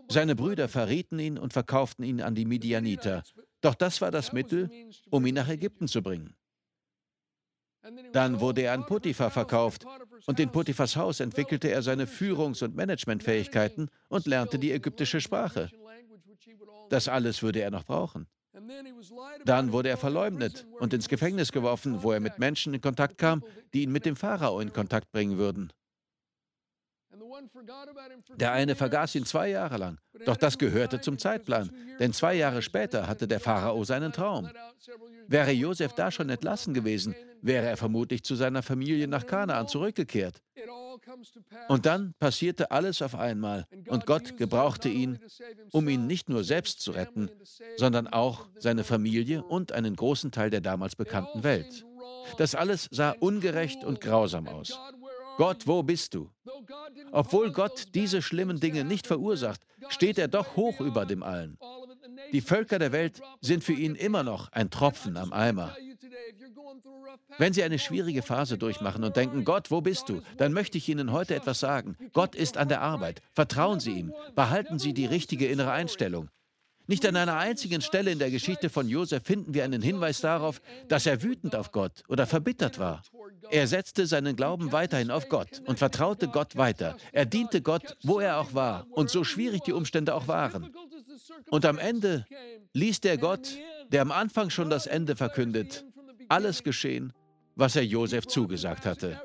Seine 0.09 0.35
Brüder 0.35 0.69
verrieten 0.69 1.19
ihn 1.19 1.39
und 1.39 1.53
verkauften 1.53 2.05
ihn 2.05 2.21
an 2.21 2.35
die 2.35 2.45
Midianiter. 2.45 3.23
Doch 3.61 3.75
das 3.75 4.01
war 4.01 4.11
das 4.11 4.33
Mittel, 4.33 4.71
um 5.11 5.25
ihn 5.25 5.35
nach 5.35 5.49
Ägypten 5.49 5.89
zu 5.89 6.03
bringen. 6.03 6.35
Dann 8.13 8.41
wurde 8.41 8.63
er 8.63 8.73
an 8.73 8.87
Potiphar 8.87 9.31
verkauft 9.31 9.85
und 10.27 10.41
in 10.41 10.51
Potiphars 10.51 10.97
Haus 10.97 11.21
entwickelte 11.21 11.69
er 11.69 11.83
seine 11.83 12.07
Führungs- 12.07 12.63
und 12.63 12.75
Managementfähigkeiten 12.75 13.91
und 14.09 14.27
lernte 14.27 14.59
die 14.59 14.73
ägyptische 14.73 15.21
Sprache. 15.21 15.71
Das 16.89 17.09
alles 17.09 17.43
würde 17.43 17.61
er 17.61 17.71
noch 17.71 17.85
brauchen. 17.85 18.27
Dann 19.45 19.73
wurde 19.73 19.89
er 19.89 19.97
verleumdet 19.97 20.67
und 20.79 20.95
ins 20.95 21.09
Gefängnis 21.09 21.53
geworfen, 21.53 22.03
wo 22.03 22.13
er 22.13 22.21
mit 22.21 22.39
Menschen 22.39 22.73
in 22.73 22.81
Kontakt 22.81 23.19
kam, 23.19 23.43
die 23.73 23.83
ihn 23.83 23.93
mit 23.93 24.07
dem 24.07 24.17
Pharao 24.17 24.61
in 24.61 24.73
Kontakt 24.73 25.11
bringen 25.11 25.39
würden. 25.39 25.73
Der 28.37 28.53
eine 28.53 28.75
vergaß 28.75 29.15
ihn 29.15 29.25
zwei 29.25 29.49
Jahre 29.51 29.77
lang, 29.77 29.99
doch 30.25 30.37
das 30.37 30.59
gehörte 30.59 31.01
zum 31.01 31.19
Zeitplan, 31.19 31.71
denn 31.99 32.13
zwei 32.13 32.35
Jahre 32.35 32.63
später 32.63 33.07
hatte 33.07 33.27
der 33.27 33.41
Pharao 33.41 33.85
seinen 33.85 34.13
Traum. 34.13 34.49
Wäre 35.27 35.51
Josef 35.53 35.93
da 35.95 36.11
schon 36.11 36.29
entlassen 36.29 36.75
gewesen, 36.75 37.15
wäre 37.43 37.67
er 37.67 37.77
vermutlich 37.77 38.25
zu 38.25 38.35
seiner 38.35 38.63
Familie 38.63 39.09
nach 39.09 39.27
Kanaan 39.27 39.69
zurückgekehrt. 39.69 40.41
Und 41.69 41.87
dann 41.87 42.15
passierte 42.19 42.71
alles 42.71 43.03
auf 43.03 43.15
einmal 43.15 43.67
und 43.89 44.07
Gott 44.07 44.37
gebrauchte 44.37 44.89
ihn, 44.89 45.19
um 45.73 45.89
ihn 45.89 46.07
nicht 46.07 46.29
nur 46.29 46.45
selbst 46.45 46.81
zu 46.81 46.93
retten, 46.93 47.31
sondern 47.77 48.07
auch 48.07 48.49
seine 48.59 48.85
Familie 48.85 49.43
und 49.43 49.73
einen 49.73 49.97
großen 49.97 50.31
Teil 50.31 50.51
der 50.51 50.61
damals 50.61 50.97
bekannten 50.97 51.43
Welt. 51.43 51.85
Das 52.39 52.55
alles 52.55 52.89
sah 52.91 53.11
ungerecht 53.11 53.85
und 53.85 54.01
grausam 54.01 54.49
aus. 54.49 54.79
Gott, 55.37 55.67
wo 55.67 55.83
bist 55.83 56.15
du? 56.15 56.31
Obwohl 57.13 57.53
Gott 57.53 57.87
diese 57.95 58.23
schlimmen 58.23 58.61
Dinge 58.61 58.85
nicht 58.85 59.07
verursacht, 59.07 59.61
steht 59.89 60.19
er 60.19 60.29
doch 60.29 60.57
hoch 60.57 60.81
über 60.81 61.07
dem 61.07 61.23
allen. 61.23 61.59
Die 62.33 62.41
Völker 62.41 62.79
der 62.79 62.93
Welt 62.93 63.21
sind 63.41 63.65
für 63.65 63.73
ihn 63.73 63.95
immer 63.95 64.23
noch 64.23 64.53
ein 64.53 64.71
Tropfen 64.71 65.17
am 65.17 65.33
Eimer. 65.33 65.77
Wenn 67.39 67.53
Sie 67.53 67.63
eine 67.63 67.79
schwierige 67.79 68.23
Phase 68.23 68.59
durchmachen 68.59 69.05
und 69.05 69.17
denken, 69.17 69.45
Gott, 69.45 69.71
wo 69.71 69.81
bist 69.81 70.09
du? 70.09 70.23
Dann 70.37 70.53
möchte 70.53 70.79
ich 70.79 70.89
Ihnen 70.89 71.13
heute 71.13 71.35
etwas 71.35 71.61
sagen. 71.61 71.97
Gott 72.13 72.35
ist 72.35 72.57
an 72.57 72.69
der 72.69 72.81
Arbeit. 72.83 73.23
Vertrauen 73.33 73.81
Sie 73.81 73.93
ihm. 73.93 74.13
Behalten 74.35 74.79
Sie 74.79 74.95
die 74.95 75.07
richtige 75.07 75.47
innere 75.47 75.73
Einstellung. 75.73 76.29
Nicht 76.87 77.07
an 77.07 77.17
einer 77.17 77.39
einzigen 77.39 77.81
Stelle 77.81 78.11
in 78.11 78.19
der 78.19 78.31
Geschichte 78.31 78.69
von 78.69 78.89
Josef 78.89 79.23
finden 79.25 79.55
wir 79.55 79.65
einen 79.65 79.81
Hinweis 79.81 80.21
darauf, 80.21 80.61
dass 80.89 81.07
er 81.07 81.23
wütend 81.23 81.57
auf 81.57 81.73
Gott 81.73 82.03
oder 82.09 82.27
verbittert 82.27 82.79
war. 82.79 83.03
Er 83.51 83.67
setzte 83.67 84.07
seinen 84.07 84.37
Glauben 84.37 84.73
weiterhin 84.73 85.11
auf 85.11 85.29
Gott 85.29 85.63
und 85.67 85.79
vertraute 85.79 86.29
Gott 86.29 86.57
weiter. 86.57 86.97
Er 87.13 87.27
diente 87.27 87.63
Gott, 87.63 87.97
wo 88.03 88.21
er 88.21 88.39
auch 88.39 88.55
war 88.55 88.87
und 88.91 89.11
so 89.11 89.25
schwierig 89.25 89.63
die 89.63 89.73
Umstände 89.73 90.15
auch 90.15 90.29
waren. 90.29 90.75
Und 91.51 91.65
am 91.65 91.79
Ende 91.79 92.27
ließ 92.73 93.01
der 93.01 93.19
Gott, 93.19 93.57
der 93.91 94.03
am 94.03 94.11
Anfang 94.11 94.51
schon 94.51 94.71
das 94.71 94.87
Ende 94.87 95.17
verkündet, 95.17 95.85
alles 96.29 96.63
geschehen, 96.63 97.13
was 97.55 97.77
er 97.77 97.85
Josef 97.85 98.27
zugesagt 98.27 98.87
hatte. 98.87 99.21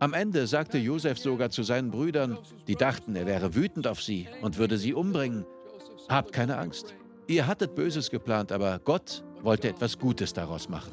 Am 0.00 0.12
Ende 0.12 0.46
sagte 0.46 0.78
Josef 0.78 1.18
sogar 1.18 1.50
zu 1.50 1.62
seinen 1.62 1.90
Brüdern, 1.90 2.38
die 2.66 2.74
dachten, 2.74 3.14
er 3.14 3.26
wäre 3.26 3.54
wütend 3.54 3.86
auf 3.86 4.02
sie 4.02 4.28
und 4.42 4.58
würde 4.58 4.76
sie 4.76 4.92
umbringen, 4.92 5.46
habt 6.08 6.32
keine 6.32 6.58
Angst. 6.58 6.94
Ihr 7.26 7.46
hattet 7.46 7.74
Böses 7.74 8.10
geplant, 8.10 8.52
aber 8.52 8.80
Gott 8.84 9.24
wollte 9.42 9.68
etwas 9.68 9.98
Gutes 9.98 10.32
daraus 10.32 10.68
machen. 10.68 10.92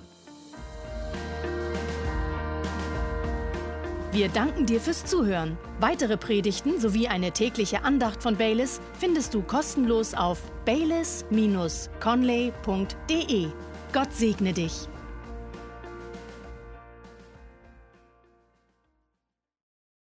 Wir 4.14 4.28
danken 4.28 4.66
dir 4.66 4.82
fürs 4.82 5.06
Zuhören. 5.06 5.58
Weitere 5.80 6.18
Predigten 6.18 6.82
sowie 6.82 7.08
eine 7.08 7.32
tägliche 7.32 7.84
Andacht 7.84 8.22
von 8.22 8.36
Baylis 8.36 8.82
findest 9.00 9.34
du 9.34 9.42
kostenlos 9.42 10.14
auf 10.14 10.42
baylis-conley.de. 10.66 13.48
Gott 13.94 14.14
segne 14.14 14.52
dich. 14.52 14.90